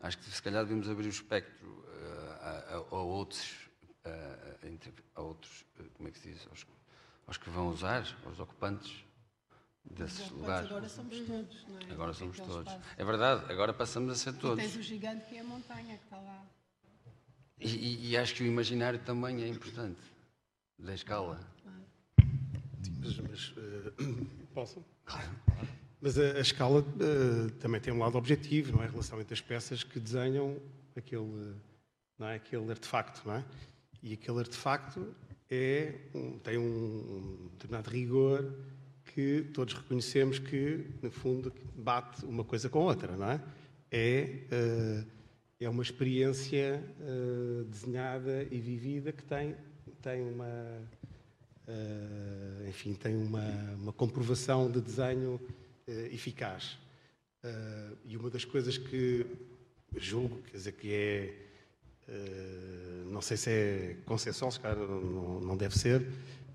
[0.00, 3.70] acho que se calhar devemos abrir o espectro uh, a, a, a outros
[5.14, 6.66] a, outros, eh, como é que se diz, aos,
[7.26, 9.04] aos que vão usar, aos ocupantes
[9.84, 10.70] desses lugares.
[10.70, 11.92] Agora somos todos, não é?
[11.92, 12.72] Agora somos todos.
[12.96, 14.64] É verdade, agora passamos a ser todos.
[14.64, 16.46] E tens o gigante que é a montanha que está lá.
[17.58, 20.00] E, e, e acho que o imaginário também é importante,
[20.78, 21.38] da escala.
[22.98, 24.84] Mas, mas uh, posso?
[25.04, 25.30] Claro.
[26.00, 28.86] Mas a, a escala uh, também tem um lado objetivo, não é?
[28.86, 30.56] A relação entre as peças que desenham
[30.96, 31.54] aquele,
[32.18, 32.36] não é?
[32.36, 33.44] aquele artefacto, não é?
[34.02, 35.14] E aquele artefacto
[35.50, 38.54] é um, tem um, um, determinado rigor
[39.20, 43.40] que todos reconhecemos que, no fundo, bate uma coisa com outra, não é?
[43.90, 45.06] É, uh,
[45.60, 49.54] é uma experiência uh, desenhada e vivida que tem,
[50.00, 50.82] tem uma.
[51.68, 53.44] Uh, enfim, tem uma,
[53.78, 55.38] uma comprovação de desenho
[56.12, 56.78] eficaz.
[58.04, 59.26] e uma das coisas que
[59.96, 61.34] julgo, quer dizer, que é
[62.08, 66.04] eh, não sei se é consensual, se calhar não, não deve ser,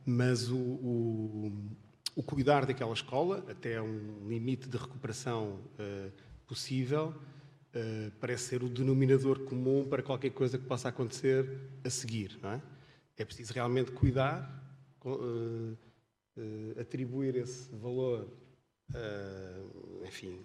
[0.05, 1.51] mas o, o,
[2.15, 6.11] o, cuidar daquela escola até um limite de recuperação uh,
[6.47, 12.37] possível uh, parece ser o denominador comum para qualquer coisa que possa acontecer a seguir.
[12.41, 12.61] Não é?
[13.17, 14.63] é preciso realmente cuidar,
[16.79, 18.27] atribuir esse valor,
[20.05, 20.41] enfim,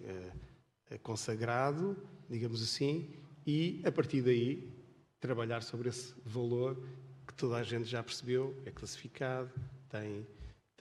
[1.03, 1.97] consagrado,
[2.29, 3.09] digamos assim,
[3.45, 4.71] e a partir daí
[5.19, 6.81] trabalhar sobre esse valor
[7.27, 9.51] que toda a gente já percebeu, é classificado,
[9.89, 10.25] tem,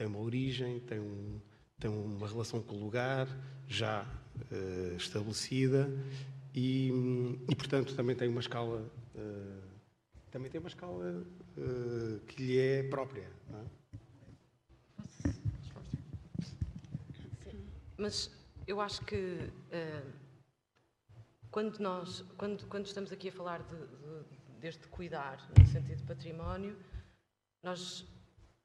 [0.01, 1.38] tem uma origem, tem, um,
[1.78, 3.28] tem uma relação com o lugar
[3.68, 4.03] já
[4.51, 5.90] uh, estabelecida
[6.55, 6.90] e,
[7.46, 9.62] e, portanto, também tem uma escala, uh,
[10.30, 11.22] também tem uma escala
[11.59, 13.30] uh, que lhe é própria.
[13.53, 15.32] É?
[17.98, 18.30] Mas
[18.66, 19.51] eu acho que
[21.51, 26.05] quando nós, quando, quando estamos aqui a falar de, de, deste cuidar, no sentido de
[26.05, 26.74] património,
[27.62, 28.07] nós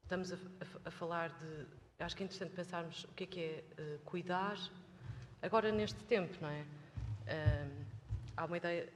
[0.06, 1.66] estamos a, a, a, falar de.
[1.98, 4.56] Acho que é interessante pensarmos o que é que é uh, cuidar
[5.42, 6.62] agora neste tempo, não é?
[6.62, 7.84] Uh,
[8.36, 8.92] há uma ideia.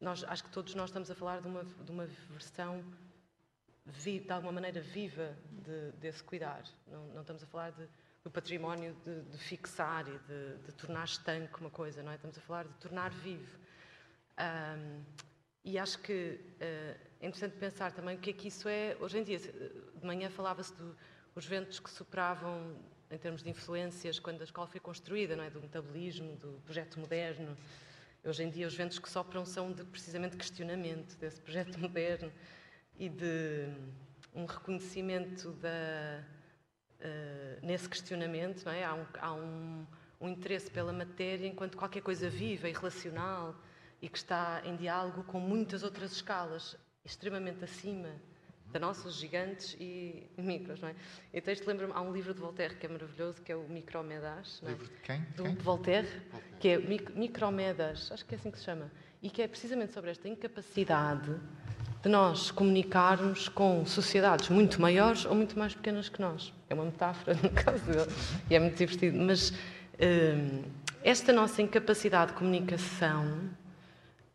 [0.00, 2.84] Nós, acho que todos nós estamos a falar de uma, de uma versão
[3.84, 6.62] vi, de alguma maneira viva de, desse cuidar.
[6.86, 7.88] Não, não estamos a falar de
[8.24, 12.16] do património de, de fixar e de, tornar estanque uma coisa, não é?
[12.16, 13.58] Estamos a falar de tornar vivo.
[15.64, 18.96] E acho que uh, é interessante pensar também o que é que isso é.
[19.00, 20.72] Hoje em dia, de manhã falava-se
[21.34, 22.76] dos ventos que superavam,
[23.10, 25.50] em termos de influências, quando a escola foi construída, não é?
[25.50, 27.56] Do metabolismo, do projeto moderno.
[28.24, 32.32] Hoje em dia, os ventos que sopram são de, precisamente questionamento desse projeto moderno
[32.98, 33.68] e de
[34.34, 36.24] um reconhecimento da
[37.00, 38.84] uh, nesse questionamento, não é?
[38.84, 39.86] Há, um, há um,
[40.20, 43.56] um, interesse pela matéria enquanto qualquer coisa viva e relacional
[44.00, 48.10] e que está em diálogo com muitas outras escalas, extremamente acima
[48.72, 50.94] da nossa, os gigantes e micros, não é?
[51.32, 54.60] Então isto lembra-me, há um livro de Voltaire que é maravilhoso, que é o Micromedas.
[54.62, 55.20] Livro de quem?
[55.36, 55.54] Do quem?
[55.56, 56.08] Voltaire,
[56.60, 58.90] que é Micromedas, acho que é assim que se chama,
[59.22, 61.34] e que é precisamente sobre esta incapacidade
[62.02, 66.52] de nós comunicarmos com sociedades muito maiores ou muito mais pequenas que nós.
[66.68, 68.06] É uma metáfora, no caso dele,
[68.48, 69.18] e é muito divertido.
[69.18, 70.64] Mas uh,
[71.02, 73.50] esta nossa incapacidade de comunicação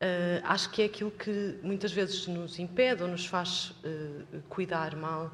[0.03, 4.95] uh, acho que é aquilo que muitas vezes nos impede ou nos faz uh, cuidar
[4.95, 5.31] mal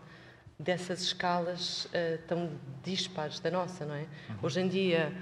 [0.60, 1.88] dessas escalas
[2.28, 2.52] tão
[2.84, 4.02] dispares da nossa, não é?
[4.02, 4.36] Uhum.
[4.44, 5.14] Hoje em dia,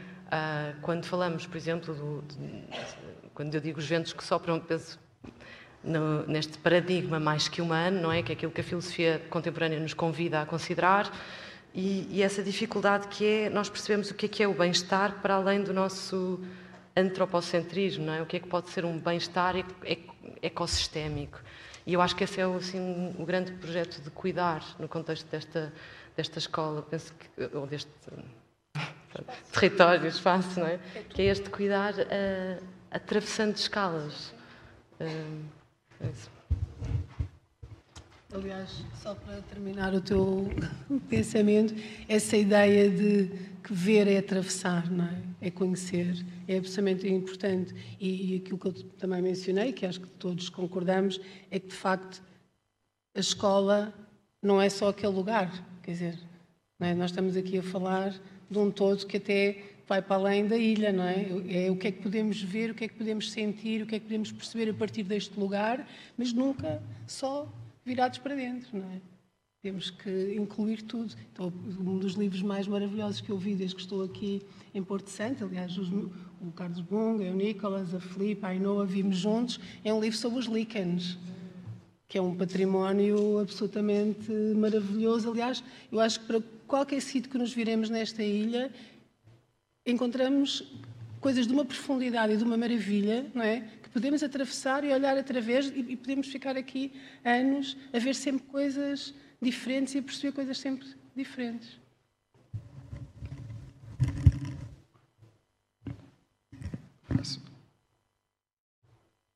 [0.81, 2.63] quando falamos, por exemplo, do, de,
[3.35, 4.99] quando eu digo os ventos que sopram, penso
[5.83, 8.23] no, neste paradigma mais que humano, não é?
[8.23, 11.11] Que é aquilo que a filosofia contemporânea nos convida a considerar.
[11.73, 15.21] E, e essa dificuldade que é nós percebemos o que é que é o bem-estar
[15.21, 16.39] para além do nosso
[16.97, 18.21] antropocentrismo, não é?
[18.21, 19.55] O que é que pode ser um bem-estar
[20.41, 21.39] ecossistémico.
[21.85, 25.71] E eu acho que esse é assim, o grande projeto de cuidar no contexto desta,
[26.15, 27.91] desta escola, penso que, ou deste
[29.53, 30.79] território, espaço, não é?
[31.09, 34.33] Que é este cuidar uh, atravessando escalas.
[34.99, 35.45] Uh,
[36.01, 36.36] é isso.
[38.37, 38.69] Aliás,
[39.01, 40.47] só para terminar o teu
[41.09, 41.73] pensamento,
[42.07, 43.31] essa ideia de
[43.63, 45.47] que ver é atravessar, não é?
[45.47, 47.73] É conhecer, é absolutamente importante.
[47.99, 51.19] E, e aquilo que eu também mencionei, que acho que todos concordamos,
[51.49, 52.21] é que de facto
[53.15, 53.91] a escola
[54.39, 55.51] não é só aquele lugar.
[55.81, 56.19] Quer dizer,
[56.79, 56.93] é?
[56.93, 58.13] nós estamos aqui a falar
[58.51, 61.65] de um todo que até vai para além da ilha, não é?
[61.65, 63.95] É o que é que podemos ver, o que é que podemos sentir, o que
[63.95, 67.51] é que podemos perceber a partir deste lugar, mas nunca só
[67.87, 68.99] virados para dentro, não é?
[69.61, 71.15] Temos que incluir tudo.
[71.31, 74.41] Então, um dos livros mais maravilhosos que eu vi desde que estou aqui
[74.73, 79.17] em Porto Santo, aliás, os, o Carlos Bunga, o Nicolas, a Filipe, a Ainoa, vimos
[79.17, 81.17] juntos, é um livro sobre os líquenes,
[82.07, 85.31] que é um património absolutamente maravilhoso.
[85.31, 88.71] Aliás, eu acho que para qualquer sítio que nos viremos nesta ilha,
[89.85, 90.71] encontramos
[91.19, 93.61] coisas de uma profundidade e de uma maravilha, não é?
[93.81, 96.93] Que podemos atravessar e olhar através e, podemos ficar aqui
[97.23, 101.79] anos a ver sempre coisas diferentes e a perceber coisas sempre diferentes.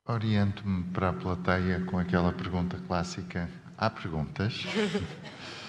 [0.04, 3.48] Oriento-me para a plateia com aquela pergunta clássica.
[3.78, 4.64] Há perguntas?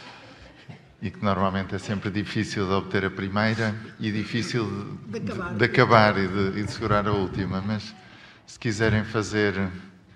[1.03, 5.53] e que normalmente é sempre difícil de obter a primeira e difícil de, de acabar,
[5.53, 7.59] de, acabar e, de, e, de, segurar a última.
[7.59, 7.93] Mas
[8.47, 9.53] se quiserem fazer.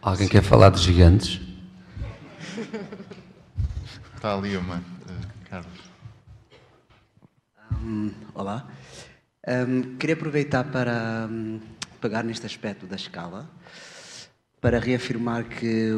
[0.01, 1.41] Alguém quer falar de gigantes?
[4.15, 4.81] Está ali uma, uh,
[5.49, 5.91] Carlos.
[7.83, 8.65] Um, olá.
[9.45, 11.59] Um, queria aproveitar para um,
[11.99, 13.49] pegar neste aspecto da escala
[14.61, 15.91] para reafirmar que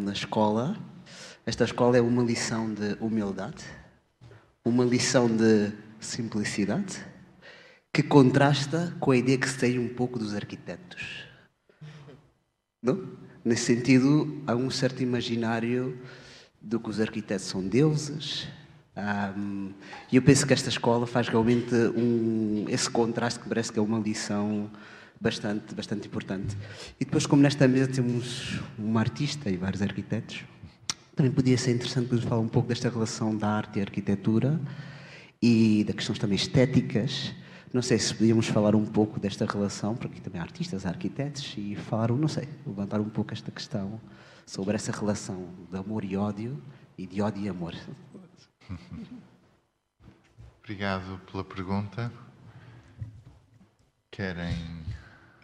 [0.00, 0.76] na escola,
[1.46, 3.81] esta escola é uma lição de humildade
[4.64, 7.04] uma lição de simplicidade
[7.92, 11.24] que contrasta com a ideia que se tem um pouco dos arquitetos.
[12.82, 13.08] Não?
[13.44, 15.98] Nesse sentido, há um certo imaginário
[16.60, 18.48] de que os arquitetos são deuses.
[20.10, 23.82] E eu penso que esta escola faz realmente um, esse contraste que parece que é
[23.82, 24.70] uma lição
[25.20, 26.56] bastante, bastante importante.
[27.00, 30.44] E depois, como nesta mesa temos uma artista e vários arquitetos,
[31.22, 34.60] também podia ser interessante podermos falar um pouco desta relação da arte e arquitetura
[35.40, 37.32] e das questões também estéticas.
[37.72, 41.54] Não sei se podíamos falar um pouco desta relação, porque também há artistas, há arquitetos,
[41.56, 44.00] e falar, não sei, levantar um pouco esta questão
[44.44, 46.60] sobre essa relação de amor e ódio
[46.98, 47.76] e de ódio e amor.
[50.58, 52.12] Obrigado pela pergunta.
[54.10, 54.56] Querem.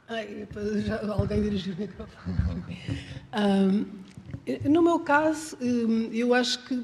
[0.08, 0.44] Ai,
[0.84, 2.78] já alguém dirigiu o microfone.
[3.32, 4.07] um,
[4.64, 6.82] No meu caso, hum, eu acho que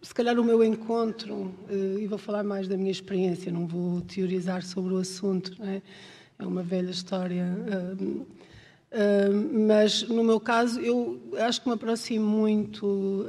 [0.00, 4.00] se calhar o meu encontro, eh, e vou falar mais da minha experiência, não vou
[4.02, 5.82] teorizar sobre o assunto, é?
[6.38, 6.46] é?
[6.46, 7.44] uma velha história.
[8.00, 8.24] Hum,
[8.92, 13.26] hum, mas no meu caso, eu acho que me aproximo muito,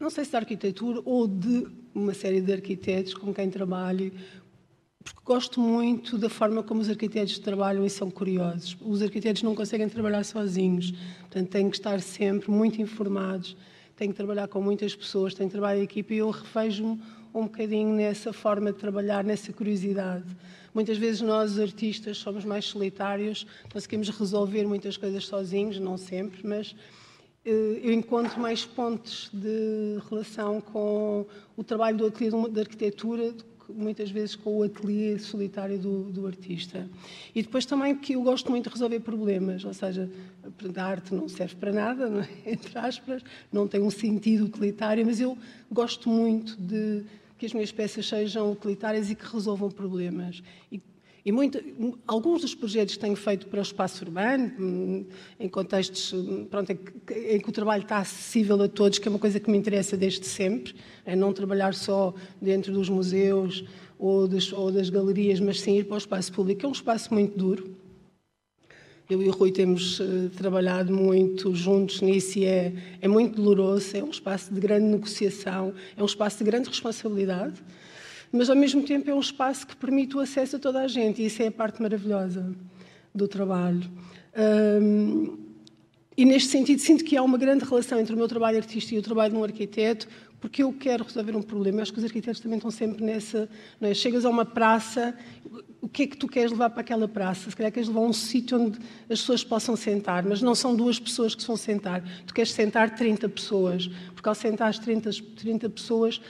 [0.00, 4.10] não sei se da arquitetura ou de uma série de arquitetos com quem trabalho,
[5.02, 8.76] porque gosto muito da forma como os arquitetos trabalham e são curiosos.
[8.80, 13.56] Os arquitetos não conseguem trabalhar sozinhos, portanto, têm que estar sempre muito informados,
[13.96, 17.00] têm que trabalhar com muitas pessoas, têm que trabalhar em equipe e eu revejo-me
[17.34, 20.24] um bocadinho nessa forma de trabalhar, nessa curiosidade.
[20.74, 26.74] Muitas vezes nós, artistas, somos mais solitários, conseguimos resolver muitas coisas sozinhos, não sempre, mas
[27.44, 31.26] eh, eu encontro mais pontos de relação com
[31.56, 33.34] o trabalho do ateliê de arquitetura
[33.68, 36.88] muitas vezes com o ateliê solitário do, do, artista.
[37.34, 40.10] E depois também que eu gosto muito de resolver problemas, ou seja,
[40.76, 42.28] a arte não serve para nada, não é?
[42.46, 45.36] entre aspas, não tem um sentido utilitário, mas eu
[45.70, 47.04] gosto muito de
[47.38, 50.42] que as minhas peças sejam utilitárias e que resolvam problemas.
[50.70, 50.80] E
[51.24, 51.62] e muito,
[52.06, 55.06] alguns dos projetos que tenho feito para o espaço urbano,
[55.38, 56.12] em contextos
[56.50, 59.38] pronto, em, que, em, que, o trabalho está acessível a todos, que é uma coisa
[59.38, 63.64] que me interessa desde sempre, é não trabalhar só dentro dos museus
[63.96, 67.14] ou das, ou das galerias, mas sim ir para o espaço público, é um espaço
[67.14, 67.76] muito duro.
[69.08, 73.96] Eu e o Rui temos uh, trabalhado muito juntos nisso e é, é muito doloroso,
[73.96, 77.62] é um espaço de grande negociação, é um espaço de grande responsabilidade
[78.32, 81.22] mas ao mesmo tempo é um espaço que permite o acesso a toda a gente
[81.22, 82.54] e isso é a parte maravilhosa
[83.14, 83.90] do trabalho.
[84.82, 85.38] Um,
[86.16, 88.98] e neste sentido sinto que há uma grande relação entre o meu trabalho artístico e
[88.98, 90.08] o trabalho de um arquiteto,
[90.40, 91.78] porque eu quero resolver um problema.
[91.78, 93.48] Eu acho que os arquitetos também estão sempre nessa.
[93.80, 93.94] É?
[93.94, 95.14] Chegas a uma praça,
[95.80, 97.48] o que é que tu queres levar para aquela praça?
[97.48, 98.78] Se calhar queres levar um sítio onde
[99.08, 102.02] as pessoas possam sentar, mas não são duas pessoas que se vão sentar.
[102.26, 106.20] Tu queres sentar 30 pessoas, porque ao sentar as 30, 30 pessoas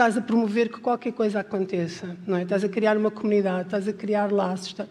[0.00, 2.42] estás a promover que qualquer coisa aconteça, não é?
[2.42, 4.68] Estás a criar uma comunidade, estás a criar laços.
[4.68, 4.86] Está...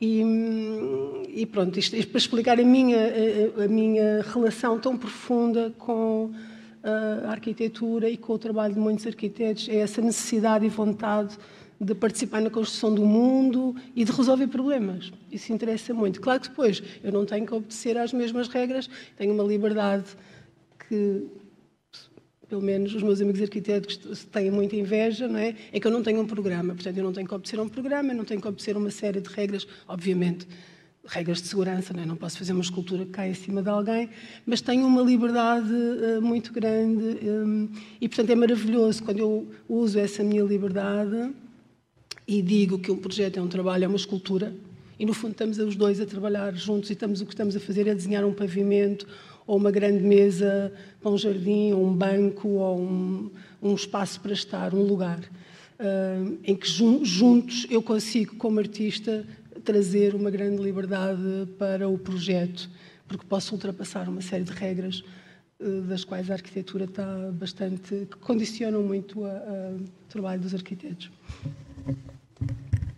[0.00, 0.22] E,
[1.34, 6.30] e pronto, isto, isto, para explicar a minha, a, a, minha relação tão profunda com
[7.24, 11.36] a arquitetura e com o trabalho de muitos arquitetos, é essa necessidade e vontade
[11.80, 15.12] de participar na construção do mundo e de resolver problemas.
[15.32, 16.20] Isso interessa muito.
[16.20, 20.04] Claro que depois eu não tenho que obedecer às mesmas regras, tenho uma liberdade
[20.88, 21.26] que
[22.48, 25.54] pelo menos os meus amigos arquitetos têm muita inveja, não é?
[25.72, 27.68] É que eu não tenho um programa, portanto eu não tenho que obedecer a um
[27.68, 30.46] programa, não tenho que obedecer a uma série de regras, obviamente
[31.08, 32.06] regras de segurança, não, é?
[32.06, 34.10] não posso fazer uma escultura que cai em cima de alguém,
[34.44, 37.68] mas tenho uma liberdade uh, muito grande um,
[38.00, 41.32] e portanto é maravilhoso quando eu uso essa minha liberdade
[42.26, 44.54] e digo que um projeto é um trabalho, é uma escultura
[44.98, 47.60] e no fundo estamos os dois a trabalhar juntos e estamos o que estamos a
[47.60, 49.06] fazer é desenhar um pavimento
[49.48, 50.70] ou uma grande mesa
[51.00, 53.30] para um jardim, ou um banco, ou um,
[53.62, 59.26] um espaço para estar, um lugar, uh, em que juntos eu consigo, como artista,
[59.64, 62.68] trazer uma grande liberdade para o projeto,
[63.08, 65.02] porque posso ultrapassar uma série de regras
[65.58, 68.06] uh, das quais a arquitetura está bastante.
[68.10, 71.10] que condicionam muito o trabalho dos arquitetos.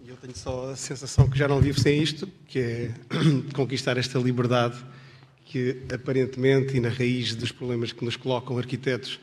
[0.05, 2.91] Eu tenho só a sensação que já não vivo sem isto, que é
[3.55, 4.85] conquistar esta liberdade
[5.51, 9.19] que aparentemente e na raiz dos problemas que nos colocam arquitetos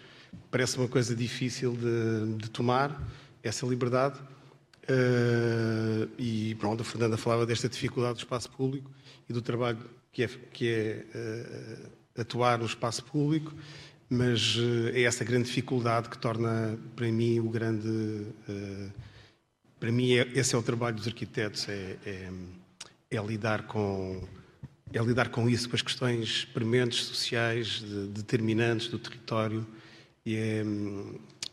[0.52, 3.02] parece uma coisa difícil de, de tomar,
[3.42, 4.20] essa liberdade.
[4.90, 8.92] Uh, e pronto, a Fernanda falava desta dificuldade do espaço público
[9.30, 9.80] e do trabalho
[10.12, 13.56] que é, que é uh, atuar no espaço público,
[14.10, 18.28] mas uh, é essa grande dificuldade que torna para mim o grande.
[19.80, 22.30] para mim, é, esse é o trabalho dos arquitetos: é, é,
[23.12, 24.28] é lidar com
[24.94, 29.66] é lidar com isso, com as questões prementes sociais, de, determinantes do território.
[30.26, 30.64] E é,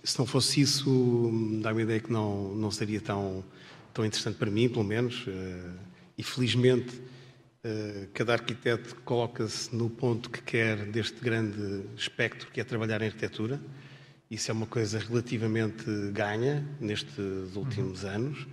[0.03, 1.30] se não fosse isso,
[1.62, 3.45] dá-me a ideia que não, não seria tão,
[3.93, 5.24] tão interessante para mim, pelo menos.
[5.26, 5.70] Eh,
[6.18, 7.01] e felizmente,
[7.64, 13.07] eh, cada arquiteto coloca-se no ponto que quer deste grande espectro que é trabalhar em
[13.07, 13.61] arquitetura.
[14.30, 17.16] Isso é uma coisa relativamente ganha nestes
[17.55, 18.11] últimos uhum.
[18.11, 18.47] anos,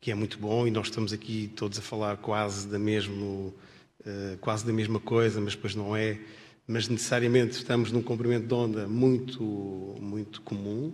[0.00, 3.71] que é muito bom, e nós estamos aqui todos a falar quase da mesma eh,
[4.40, 6.18] quase da mesma coisa, mas depois não é.
[6.66, 9.42] Mas necessariamente estamos num comprimento de onda muito,
[10.00, 10.92] muito comum.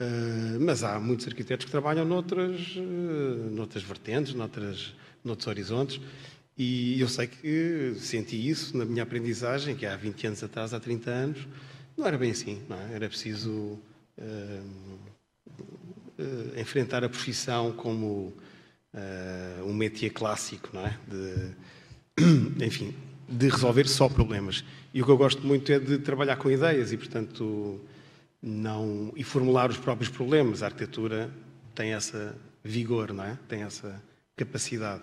[0.00, 4.94] Uh, mas há muitos arquitetos que trabalham noutras, uh, noutras vertentes, noutras,
[5.24, 6.00] noutros horizontes.
[6.56, 10.78] E eu sei que senti isso na minha aprendizagem, que há 20 anos atrás, há
[10.78, 11.48] 30 anos,
[11.96, 12.62] não era bem assim.
[12.68, 12.94] Não é?
[12.94, 14.62] Era preciso uh,
[16.56, 18.32] enfrentar a profissão como
[19.64, 20.98] um métier clássico, não é?
[21.06, 21.54] De,
[22.64, 22.94] enfim,
[23.28, 24.64] de resolver só problemas.
[24.92, 27.80] E o que eu gosto muito é de trabalhar com ideias e, portanto,
[28.42, 30.62] não e formular os próprios problemas.
[30.62, 31.30] A arquitetura
[31.74, 33.38] tem essa vigor, não é?
[33.48, 34.02] Tem essa
[34.36, 35.02] capacidade.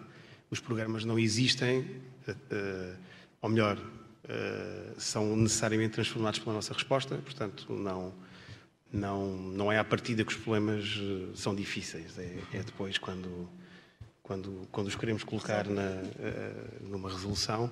[0.49, 2.97] Os programas não existem, uh,
[3.41, 7.15] ou melhor, uh, são necessariamente transformados pela nossa resposta.
[7.17, 8.13] Portanto, não
[8.91, 10.99] não não é à partida que os problemas
[11.35, 12.17] são difíceis.
[12.17, 13.49] É, é depois quando
[14.25, 17.71] quando, quando os queremos colocar na, uh, numa resolução.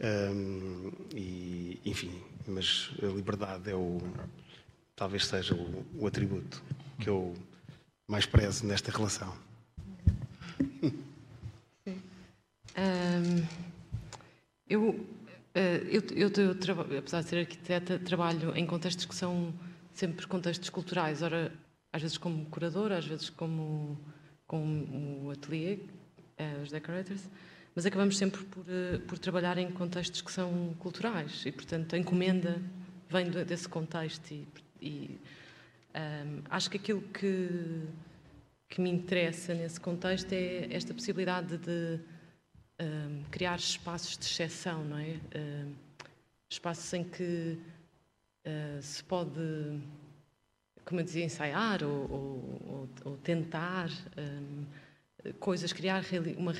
[0.00, 3.98] Um, e, enfim, mas a liberdade é o,
[4.96, 6.60] talvez seja o, o atributo
[6.98, 7.32] que eu
[8.08, 9.34] mais prezo nesta relação.
[12.76, 13.46] Um,
[14.68, 14.98] eu, uh,
[15.54, 19.54] eu, eu, eu, apesar de ser arquiteta, trabalho em contextos que são
[19.92, 21.22] sempre contextos culturais.
[21.22, 21.52] Ora,
[21.92, 23.96] às vezes como curadora, às vezes como
[24.46, 27.28] com o ateliê, uh, os decorators,
[27.74, 31.98] mas acabamos sempre por, uh, por trabalhar em contextos que são culturais e, portanto, a
[31.98, 32.60] encomenda
[33.08, 34.46] vem desse contexto e,
[34.80, 35.20] e
[35.94, 37.82] um, ehm, acho que aquilo que,
[38.68, 42.00] que me interessa nesse contexto é esta possibilidade de
[42.80, 45.02] um, ehm, criar espaços de exceção, não é?
[45.04, 45.72] Um, ehm,
[46.54, 47.58] espaços em que
[48.46, 49.80] uh, se pode
[50.84, 53.88] como eu dizia, ensaiar ou, ou, ou tentar
[54.18, 56.04] um, coisas, criar
[56.36, 56.52] uma,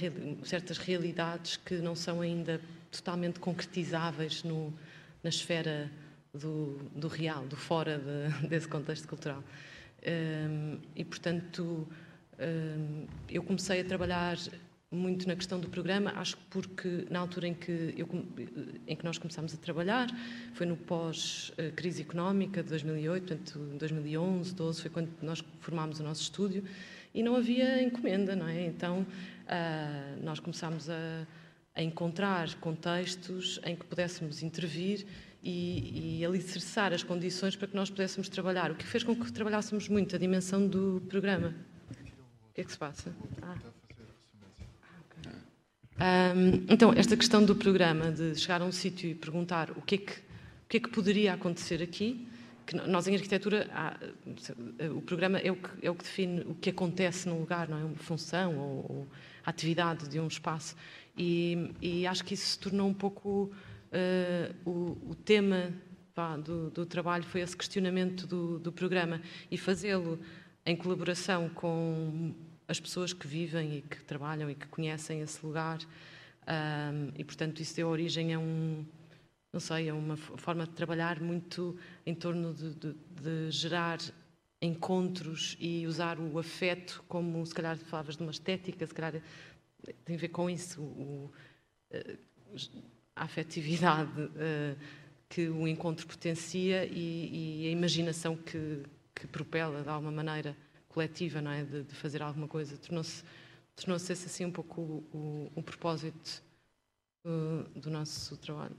[0.44, 2.60] certas realidades que não são ainda
[2.90, 4.72] totalmente concretizáveis no,
[5.22, 5.90] na esfera
[6.32, 9.42] do, do real, do fora de, desse contexto cultural.
[10.06, 11.86] Um, e, portanto,
[12.38, 14.36] um, eu comecei a trabalhar
[14.94, 18.08] muito na questão do programa, acho que porque na altura em que, eu,
[18.86, 20.08] em que nós começámos a trabalhar,
[20.54, 26.22] foi no pós-crise económica de 2008, portanto, 2011, 12, foi quando nós formámos o nosso
[26.22, 26.64] estúdio,
[27.14, 28.66] e não havia encomenda, não é?
[28.66, 31.26] Então, uh, nós começámos a,
[31.74, 35.06] a, encontrar contextos em que pudéssemos intervir
[35.42, 39.32] e, e alicerçar as condições para que nós pudéssemos trabalhar, o que fez com que
[39.32, 41.54] trabalhássemos muito a dimensão do programa.
[42.50, 43.14] O que é que se passa?
[43.42, 43.83] Ah.
[45.96, 49.94] Um, então, esta questão do programa, de chegar a um sítio e perguntar o que
[49.94, 52.26] é que, o que, é que poderia acontecer aqui,
[52.66, 53.96] que nós em arquitetura, há,
[54.96, 57.78] o programa é o, que, é o que define o que acontece num lugar, não
[57.78, 59.08] é uma função ou, ou
[59.44, 60.74] atividade de um espaço.
[61.16, 63.52] E, e, acho que isso se tornou um pouco
[63.92, 65.72] uh, o, o, tema
[66.14, 70.18] pá, do, do, trabalho, foi esse questionamento do, do programa e fazê-lo
[70.66, 72.34] em colaboração com
[72.66, 75.78] as pessoas que vivem e que trabalham e que conhecem esse lugar.
[76.46, 78.84] Um, e, portanto, isso deu origem a um,
[79.52, 83.98] não sei, a uma forma de trabalhar muito em torno de, de, de gerar
[84.60, 89.20] encontros e usar o afeto como, se calhar, falavas de uma estética, se calhar
[90.04, 91.30] tem a ver com isso, o,
[91.90, 92.16] eh,
[93.14, 94.76] a afetividade uh,
[95.28, 98.82] que o encontro potencia e, e a imaginação que,
[99.14, 100.56] que propela, de alguma maneira,
[100.94, 101.64] coletiva, não é?
[101.64, 102.76] De, de fazer alguma coisa.
[102.78, 103.24] Tornou-se
[103.76, 106.42] tornou esse assim um pouco o, o, o propósito
[107.24, 108.76] uh, do nosso trabalho.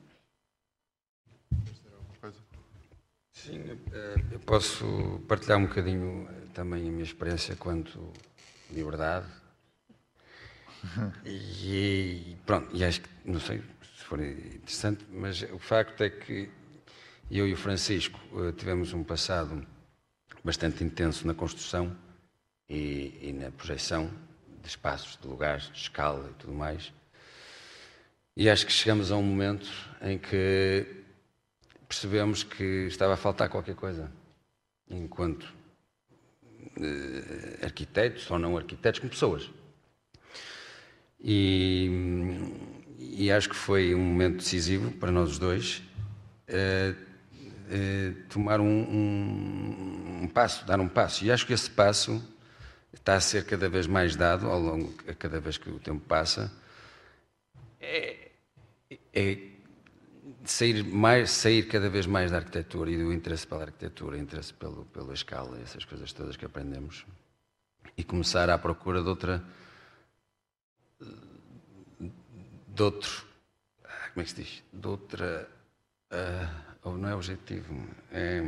[3.34, 3.60] Sim,
[3.92, 8.12] eh, eu posso partilhar um bocadinho eh, também a minha experiência quanto
[8.72, 9.28] liberdade.
[11.26, 13.62] E pronto, e acho que, não sei
[13.98, 16.50] se for interessante, mas o facto é que
[17.30, 18.20] eu e o Francisco
[18.56, 19.66] tivemos um passado
[20.44, 21.96] bastante intenso na construção
[22.70, 24.10] e, e na projeção
[24.62, 26.92] de espaços, de lugares, de escala e tudo mais.
[28.36, 29.70] E acho que chegamos a um momento
[30.02, 30.86] em que
[31.88, 34.12] percebemos que estava a faltar qualquer coisa,
[34.90, 35.54] enquanto
[36.78, 39.50] eh, arquitetos ou não arquitetos, como pessoas.
[41.24, 41.90] E,
[43.00, 45.82] e, acho que foi um momento decisivo para nós os dois
[46.48, 46.94] eh,
[47.70, 51.24] eh, tomar um, um, um, passo, dar um passo.
[51.26, 52.22] E acho que esse passo
[52.96, 56.52] está a ser cada vez mais dado ao longo, cada vez que o tempo passa,
[57.80, 58.32] é,
[59.14, 59.38] é
[60.44, 64.86] sair, mais, sair cada vez mais da arquitetura e do interesse pela arquitetura, interesse pelo,
[64.86, 67.06] pela escala, essas coisas todas que aprendemos,
[67.98, 69.44] e começar à procura de outra.
[72.68, 73.26] de outro.
[73.84, 74.64] Ah, como é que se diz?
[74.74, 75.50] De outra.
[76.12, 77.74] Uh, não é objetivo,
[78.12, 78.42] é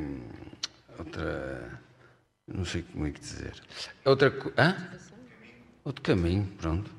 [0.98, 1.82] outra
[2.48, 3.62] não sei como é que dizer.
[4.06, 4.76] É outra Hã?
[5.84, 6.90] Outro caminho, pronto.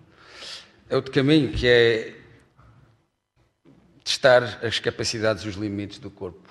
[0.88, 2.18] É outro caminho que é
[4.02, 6.48] testar as capacidades os limites do corpo,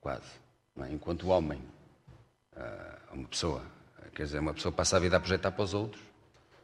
[0.00, 0.30] quase.
[0.82, 0.92] É?
[0.92, 1.62] Enquanto homem,
[2.54, 3.64] ah, uma pessoa,
[4.14, 6.02] quer dizer, uma pessoa passa a vida a projetar para os outros,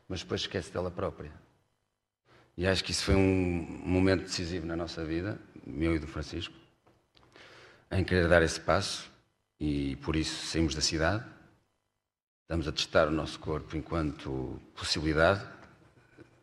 [0.06, 1.32] mas depois esquece dela própria.
[2.56, 6.54] E acho que isso foi um momento decisivo na nossa vida, meu e do Francisco,
[7.90, 9.10] em querer dar esse passo
[9.58, 11.24] e por isso saímos da cidade.
[12.42, 15.44] Estamos a testar o nosso corpo enquanto possibilidade,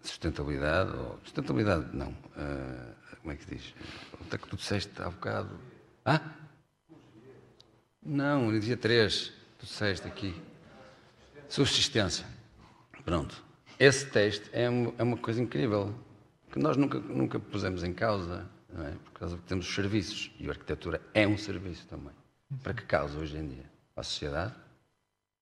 [0.01, 3.73] sustentabilidade, ou sustentabilidade não, uh, como é que diz?
[4.19, 5.57] Até que tu disseste há bocado.
[6.03, 6.19] Ah?
[8.05, 10.35] Não, no dia 3, tu disseste aqui.
[11.47, 12.25] Subsistência.
[13.05, 13.41] Pronto.
[13.79, 15.95] Esse teste é uma, é uma coisa incrível,
[16.51, 18.91] que nós nunca, nunca pusemos em causa, não é?
[18.91, 22.13] por causa que temos os serviços, e a arquitetura é um serviço também.
[22.61, 23.65] Para que causa hoje em dia?
[23.95, 24.53] Para a sociedade,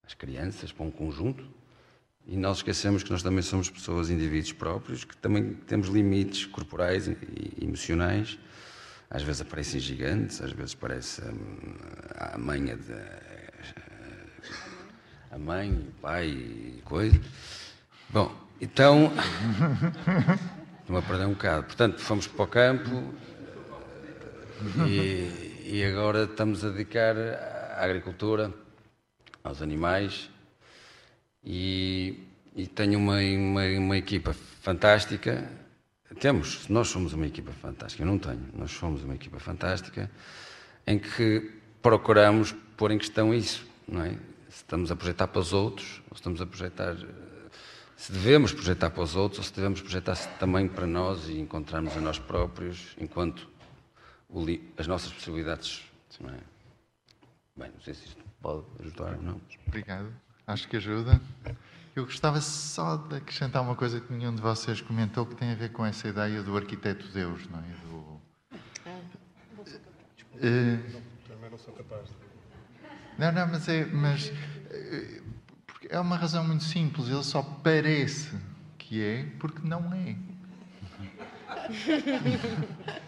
[0.05, 1.43] às crianças, para um conjunto.
[2.25, 7.07] E nós esquecemos que nós também somos pessoas, indivíduos próprios, que também temos limites corporais
[7.07, 7.15] e
[7.61, 8.37] emocionais.
[9.09, 11.75] Às vezes aparecem gigantes, às vezes parece hum,
[12.15, 12.93] a mãe de,
[15.31, 17.19] a mãe, o pai e coisa.
[18.09, 19.11] Bom, então
[20.81, 21.63] estou a perder um bocado.
[21.63, 23.13] Portanto, fomos para o campo
[24.87, 28.53] e e agora estamos a dedicar à agricultura,
[29.43, 30.29] aos animais
[31.43, 32.19] e,
[32.55, 35.49] e tenho uma, uma, uma, equipa fantástica.
[36.19, 40.09] Temos, nós somos uma equipa fantástica, eu não tenho, nós somos uma equipa fantástica
[40.85, 41.51] em que
[41.81, 44.09] procuramos pôr em questão isso, não é?
[44.49, 46.97] Se estamos a projetar para os outros, ou se estamos a projetar
[47.95, 51.95] se devemos projetar para os outros ou se devemos projetar também para nós e encontrarmos
[51.95, 53.47] a nós próprios enquanto
[54.77, 55.83] as nossas possibilidades.
[56.21, 56.39] É?
[57.57, 59.41] Bem, não sei se isto pode ajudar ou não.
[59.67, 60.11] Obrigado.
[60.47, 61.21] Acho que ajuda.
[61.95, 65.55] Eu gostava só de acrescentar uma coisa que nenhum de vocês comentou que tem a
[65.55, 67.63] ver com essa ideia do arquiteto Deus, não é?
[67.85, 68.21] Do...
[71.27, 71.61] Capaz.
[71.77, 72.09] Capaz.
[73.17, 74.31] Não, não, mas é, mas
[74.69, 75.21] eh,
[75.89, 77.09] é uma razão muito simples.
[77.09, 78.31] Ele só parece
[78.77, 80.15] que é porque não é.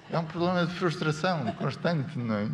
[0.09, 2.47] É um problema de frustração constante, não é?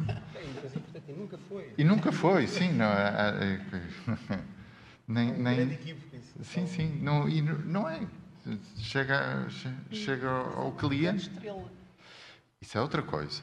[1.08, 1.74] E nunca foi.
[1.78, 2.74] E nunca foi, sim.
[2.74, 4.40] Não, é, é,
[5.08, 5.80] nem, nem,
[6.42, 7.00] sim, sim.
[7.02, 8.02] Não, e não é.
[8.78, 9.48] chega,
[9.92, 11.32] chega ao cliente.
[12.62, 13.42] Isso é outra coisa.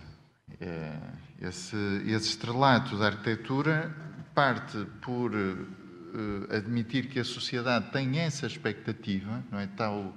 [0.60, 0.96] É,
[1.40, 1.76] esse,
[2.06, 3.94] esse estrelato da arquitetura
[4.34, 9.68] parte por uh, admitir que a sociedade tem essa expectativa, não é?
[9.88, 10.12] O,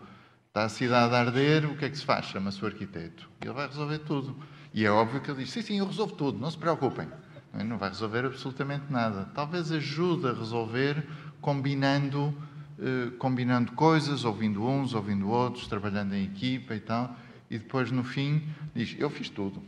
[0.50, 2.26] está a cidade a arder, o que é que se faz?
[2.26, 3.30] Chama-se o arquiteto.
[3.42, 4.36] Ele vai resolver tudo.
[4.74, 7.08] E é óbvio que ele diz: sim, sim, eu resolvo tudo, não se preocupem.
[7.54, 7.80] Não, é?
[7.80, 9.30] vai resolver absolutamente nada.
[9.34, 11.08] Talvez ajude a resolver
[11.40, 12.36] combinando,
[12.78, 17.16] uh, combinando coisas, ouvindo uns, ouvindo outros, trabalhando em equipa e tal.
[17.50, 18.44] E depois, no fim,
[18.76, 19.64] diz: Eu fiz tudo.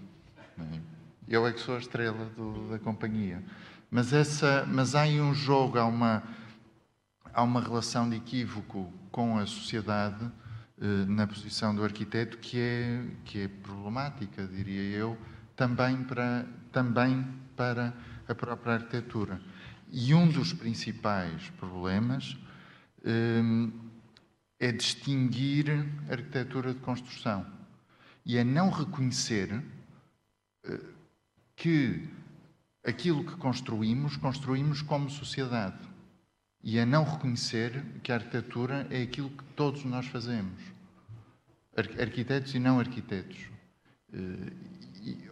[0.59, 0.79] É?
[1.27, 3.41] Eu é que sou a estrela do, da companhia.
[3.89, 6.23] Mas, essa, mas há aí um jogo, há uma,
[7.33, 10.40] há uma relação de equívoco com a sociedade eh,
[11.07, 15.17] na posição do arquiteto que é, que é problemática, diria eu,
[15.55, 17.23] também para, também
[17.55, 17.93] para
[18.27, 19.39] a própria arquitetura.
[19.91, 22.35] E um dos principais problemas
[23.03, 23.41] eh,
[24.59, 25.67] é distinguir
[26.09, 27.45] arquitetura de construção
[28.25, 29.63] e é não reconhecer
[30.63, 30.79] eh,
[31.55, 32.09] que
[32.83, 35.77] aquilo que construímos, construímos como sociedade.
[36.63, 40.70] E a não reconhecer que a arquitetura é aquilo que todos nós fazemos.
[41.75, 43.37] Arquitetos e não arquitetos.
[44.13, 44.71] Eh,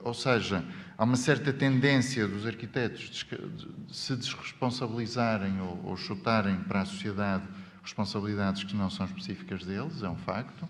[0.04, 0.66] ou seja,
[0.98, 7.48] há uma certa tendência dos arquitetos de se desresponsabilizarem ou chutarem para a sociedade
[7.84, 10.68] responsabilidades que não são específicas deles, é um facto.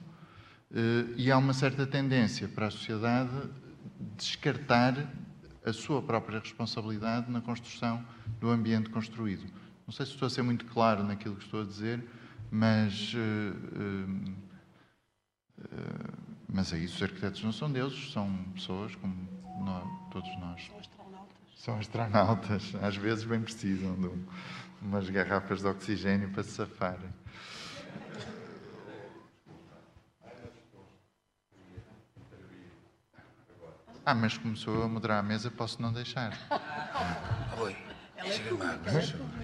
[0.74, 3.32] Eh, e há uma certa tendência para a sociedade
[4.18, 5.08] descartar
[5.66, 8.04] a sua própria responsabilidade na construção
[8.40, 9.46] do ambiente construído.
[9.86, 12.04] Não sei se estou a ser muito claro naquilo que estou a dizer,
[12.52, 14.34] mas, uh, uh,
[16.48, 16.98] mas é isso.
[16.98, 19.16] Os arquitetos não são deuses, são pessoas como
[19.64, 20.64] nós, todos nós.
[20.66, 21.38] São astronautas.
[21.56, 22.76] São astronautas.
[22.82, 24.26] Às vezes bem precisam de um,
[24.82, 27.10] umas garrafas de oxigênio para se safarem.
[34.06, 36.36] Ah, mas começou a moderar a mesa, posso não deixar.
[37.62, 37.89] Oi.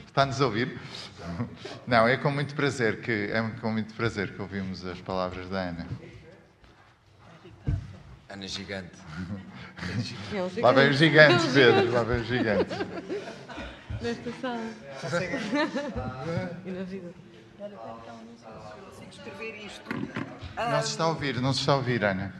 [0.05, 0.79] Está-nos a ouvir?
[1.87, 5.59] Não, é com muito prazer que é com muito prazer que ouvimos as palavras da
[5.61, 5.87] Ana.
[8.29, 8.97] Ana Gigante.
[10.61, 12.77] Lá vem os gigantes, Pedro, lá vem os gigantes.
[14.01, 14.69] Nesta sala.
[16.65, 17.13] e na vida.
[20.57, 22.33] Não se está a ouvir, não se está a ouvir, Ana.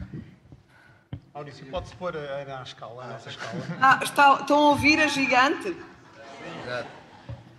[1.34, 3.62] Maurício, pode-se pôr a Ana à escala, a nossa escala.
[3.80, 5.76] Ah, está, estão a ouvir a gigante?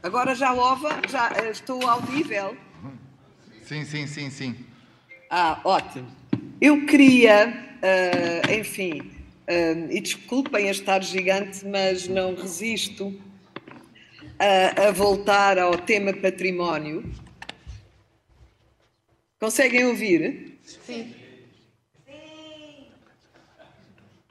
[0.04, 2.56] Agora já ova, já eh, estou audível.
[3.64, 4.56] Sim, sim, sim, sim.
[5.30, 6.10] Ah, ótimo.
[6.62, 13.14] Eu queria, uh, enfim, uh, e desculpem a estar gigante, mas não resisto
[14.40, 17.04] a, a voltar ao tema património.
[19.40, 20.60] Conseguem ouvir?
[20.64, 21.14] Sim.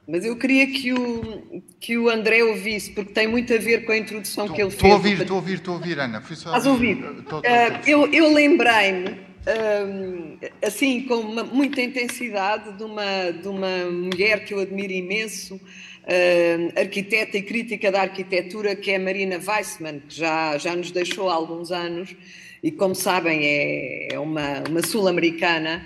[0.08, 3.90] Mas eu queria que o, que o André ouvisse, porque tem muito a ver com
[3.90, 4.74] a introdução que ele fez.
[4.74, 6.20] Estou a ouvir, estou a ouvir, estou a ouvir, Ana.
[6.20, 6.98] Fui só Estás a ouvir?
[6.98, 9.10] Estou, estou, Uh, eu eu lembrei-me,
[9.46, 15.56] um, assim, com uma, muita intensidade, de uma, de uma mulher que eu admiro imenso,
[15.56, 20.92] uh, arquiteta e crítica da arquitetura, que é a Marina Weissman, que já, já nos
[20.92, 22.14] deixou há alguns anos,
[22.62, 25.84] e como sabem é, é uma, uma sul-americana,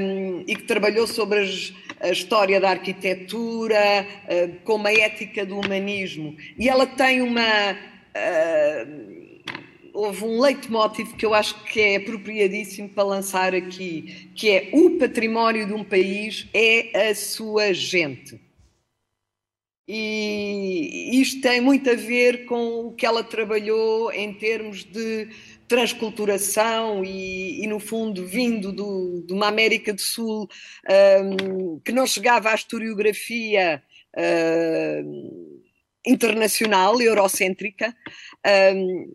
[0.00, 1.72] um, e que trabalhou sobre as,
[2.02, 6.36] a história da arquitetura, uh, com uma ética do humanismo.
[6.58, 7.72] E ela tem uma.
[7.72, 9.32] Uh,
[9.94, 14.98] houve um leitmotiv que eu acho que é apropriadíssimo para lançar aqui, que é o
[14.98, 18.40] património de um país é a sua gente.
[19.86, 25.28] E isto tem muito a ver com o que ela trabalhou em termos de
[25.72, 30.46] transculturação e, e no fundo, vindo do, de uma América do Sul
[31.24, 33.82] um, que não chegava à historiografia
[34.14, 35.62] uh,
[36.06, 37.96] internacional, eurocêntrica,
[38.76, 39.14] um,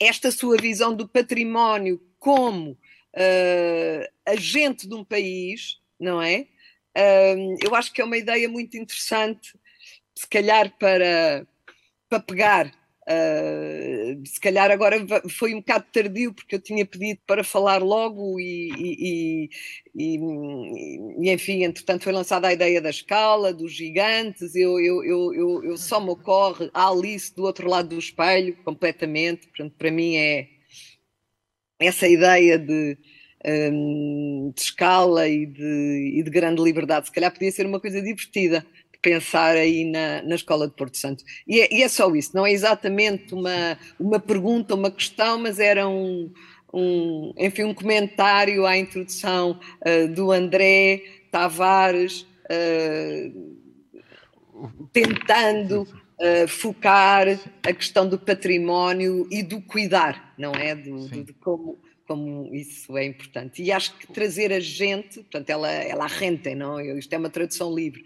[0.00, 6.46] esta sua visão do património como uh, agente de um país, não é?
[7.36, 9.58] Um, eu acho que é uma ideia muito interessante,
[10.14, 11.44] se calhar para,
[12.08, 12.79] para pegar
[13.10, 18.38] Uh, se calhar agora foi um bocado tardio porque eu tinha pedido para falar logo
[18.38, 19.50] e, e,
[19.96, 20.18] e,
[21.18, 25.76] e enfim, entretanto foi lançada a ideia da escala, dos gigantes, eu, eu, eu, eu,
[25.76, 30.48] só me ocorre a Alice do outro lado do espelho, completamente, portanto para mim é
[31.80, 32.96] essa ideia de,
[33.44, 38.00] um, de escala e de, e de grande liberdade, se calhar podia ser uma coisa
[38.00, 38.64] divertida
[39.02, 41.24] pensar aí na, na Escola de Porto Santo.
[41.46, 45.58] E é, e é, só isso, não é exatamente uma, uma pergunta, uma questão, mas
[45.58, 46.32] era um,
[46.72, 53.60] um, enfim, um comentário à introdução uh, do André Tavares, uh,
[54.92, 57.26] tentando uh, focar
[57.62, 60.74] a questão do património e do cuidar, não é?
[60.74, 61.78] Do, do, de como,
[62.10, 63.62] como isso é importante.
[63.62, 66.80] E acho que trazer a gente, portanto, ela, ela arrenta, não?
[66.80, 68.02] Isto é uma tradução livre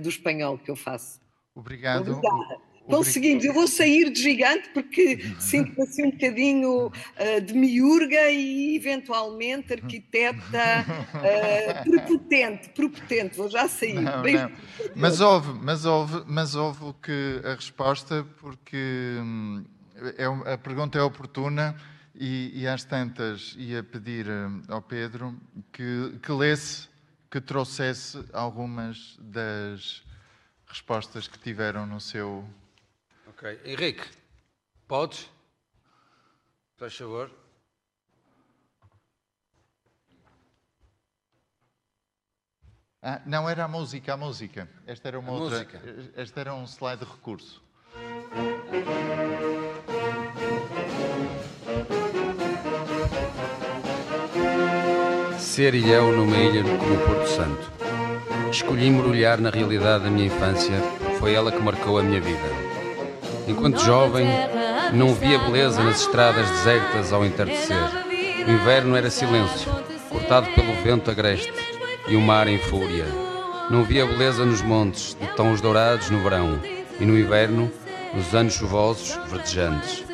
[0.00, 1.20] do espanhol que eu faço.
[1.56, 2.12] Obrigado.
[2.12, 2.68] Obrigada.
[2.86, 3.44] Conseguimos.
[3.44, 9.72] Eu vou sair de gigante porque sinto-me assim um bocadinho uh, de miúrga e eventualmente
[9.72, 13.36] arquiteta uh, prepotente, prepotente.
[13.36, 13.94] Vou já sair.
[13.94, 14.52] Não, não.
[14.94, 19.64] Mas houve, mas houve, mas houve que a resposta porque hum,
[20.16, 21.76] é, a pergunta é oportuna
[22.18, 25.38] e, e às tantas ia pedir hum, ao Pedro
[25.72, 26.88] que, que lesse,
[27.30, 30.02] que trouxesse algumas das
[30.66, 32.44] respostas que tiveram no seu
[33.28, 33.60] Ok.
[33.64, 34.04] Henrique,
[34.88, 35.30] podes?
[36.76, 37.30] Faz favor.
[43.00, 44.68] Ah, não, era a música, a música.
[44.84, 45.58] Esta era uma a outra.
[45.58, 45.80] Música.
[46.16, 47.62] Este era um slide de recurso.
[55.58, 57.72] Ser ilhéu numa ilha como Porto Santo.
[58.48, 60.80] Escolhi mergulhar na realidade da minha infância,
[61.18, 62.48] foi ela que marcou a minha vida.
[63.48, 64.28] Enquanto jovem,
[64.92, 67.76] não via beleza nas estradas desertas ao entardecer.
[68.46, 69.68] O inverno era silêncio,
[70.08, 71.52] cortado pelo vento agreste
[72.06, 73.06] e o mar em fúria.
[73.68, 76.60] Não via beleza nos montes, de tons dourados no verão,
[77.00, 77.68] e no inverno,
[78.14, 80.04] nos anos chuvosos, verdejantes.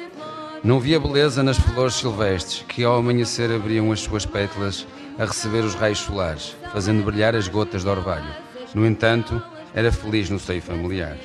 [0.64, 4.86] Não via beleza nas flores silvestres, que ao amanhecer abriam as suas pétalas
[5.18, 8.34] a receber os raios solares, fazendo brilhar as gotas de orvalho.
[8.74, 9.42] No entanto,
[9.74, 11.16] era feliz no seio familiar.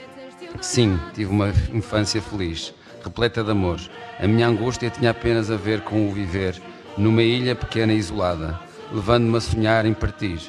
[0.62, 3.80] Sim, tive uma infância feliz, repleta de amor.
[4.20, 6.62] A minha angústia tinha apenas a ver com o viver
[6.98, 8.60] numa ilha pequena e isolada,
[8.92, 10.40] levando-me a sonhar em partir.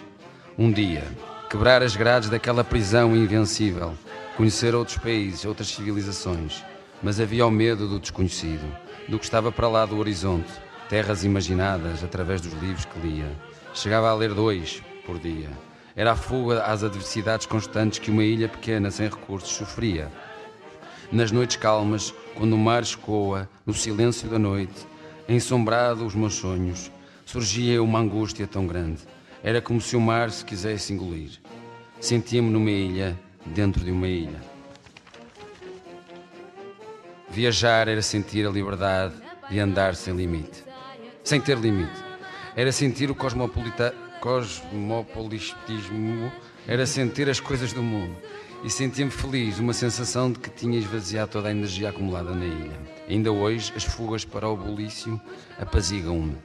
[0.58, 1.04] Um dia,
[1.48, 3.94] quebrar as grades daquela prisão invencível,
[4.36, 6.64] conhecer outros países, outras civilizações.
[7.02, 8.66] Mas havia o medo do desconhecido,
[9.08, 10.50] do que estava para lá do horizonte,
[10.90, 13.30] terras imaginadas através dos livros que lia.
[13.72, 15.48] Chegava a ler dois por dia.
[15.94, 20.10] Era a fuga às adversidades constantes que uma ilha pequena sem recursos sofria.
[21.12, 24.84] Nas noites calmas, quando o mar escoa, no silêncio da noite,
[25.28, 26.90] ensombrado os meus sonhos,
[27.24, 29.02] surgia uma angústia tão grande.
[29.44, 31.38] Era como se o mar se quisesse engolir.
[32.00, 34.40] Sentia-me numa ilha, dentro de uma ilha.
[37.28, 39.14] Viajar era sentir a liberdade
[39.48, 40.69] de andar sem limite.
[41.24, 42.10] Sem ter limite.
[42.56, 46.30] Era sentir o cosmopolita cosmopolitismo
[46.68, 48.14] era sentir as coisas do mundo.
[48.62, 52.78] E sentia-me feliz, uma sensação de que tinha esvaziado toda a energia acumulada na ilha.
[53.08, 55.18] Ainda hoje, as fugas para o bulício
[55.58, 56.36] apazigam-me.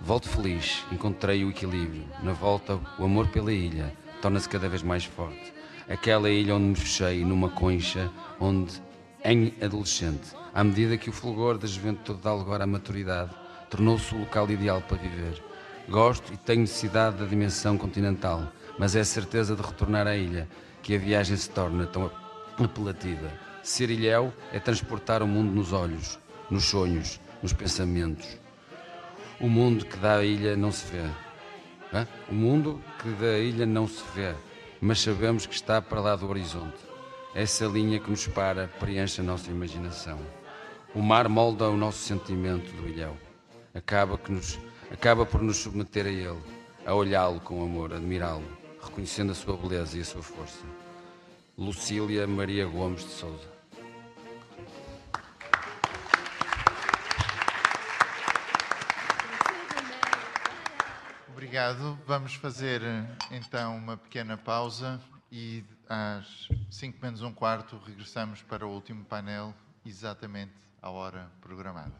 [0.00, 2.06] Volto feliz, encontrei o equilíbrio.
[2.22, 3.92] Na volta, o amor pela ilha
[4.22, 5.52] torna-se cada vez mais forte.
[5.88, 8.10] Aquela ilha onde me fechei numa concha,
[8.40, 8.80] onde,
[9.22, 13.34] em adolescente, à medida que o fulgor da juventude dá lugar à maturidade,
[13.68, 15.42] tornou-se o local ideal para viver.
[15.88, 20.48] Gosto e tenho necessidade da dimensão continental, mas é a certeza de retornar à ilha
[20.82, 22.10] que a viagem se torna tão
[22.58, 23.30] apelativa.
[23.62, 26.18] Ser ilhéu é transportar o mundo nos olhos,
[26.50, 28.38] nos sonhos, nos pensamentos.
[29.40, 31.04] O mundo que dá a ilha não se vê.
[31.92, 32.06] Hã?
[32.28, 34.34] O mundo que da ilha não se vê,
[34.80, 36.78] mas sabemos que está para lá do horizonte.
[37.34, 40.18] Essa linha que nos para preenche a nossa imaginação.
[40.94, 43.16] O mar molda o nosso sentimento do ilhéu.
[43.74, 44.58] Acaba que nos
[44.90, 46.42] acaba por nos submeter a Ele,
[46.86, 48.46] a olhá-lo com amor, admirá-lo,
[48.82, 50.64] reconhecendo a sua beleza e a sua força.
[51.56, 53.58] Lucília Maria Gomes de Souza.
[61.30, 61.98] Obrigado.
[62.06, 62.82] Vamos fazer
[63.30, 65.00] então uma pequena pausa
[65.30, 69.54] e às 5 menos um quarto regressamos para o último painel,
[69.84, 71.92] exatamente à hora programada.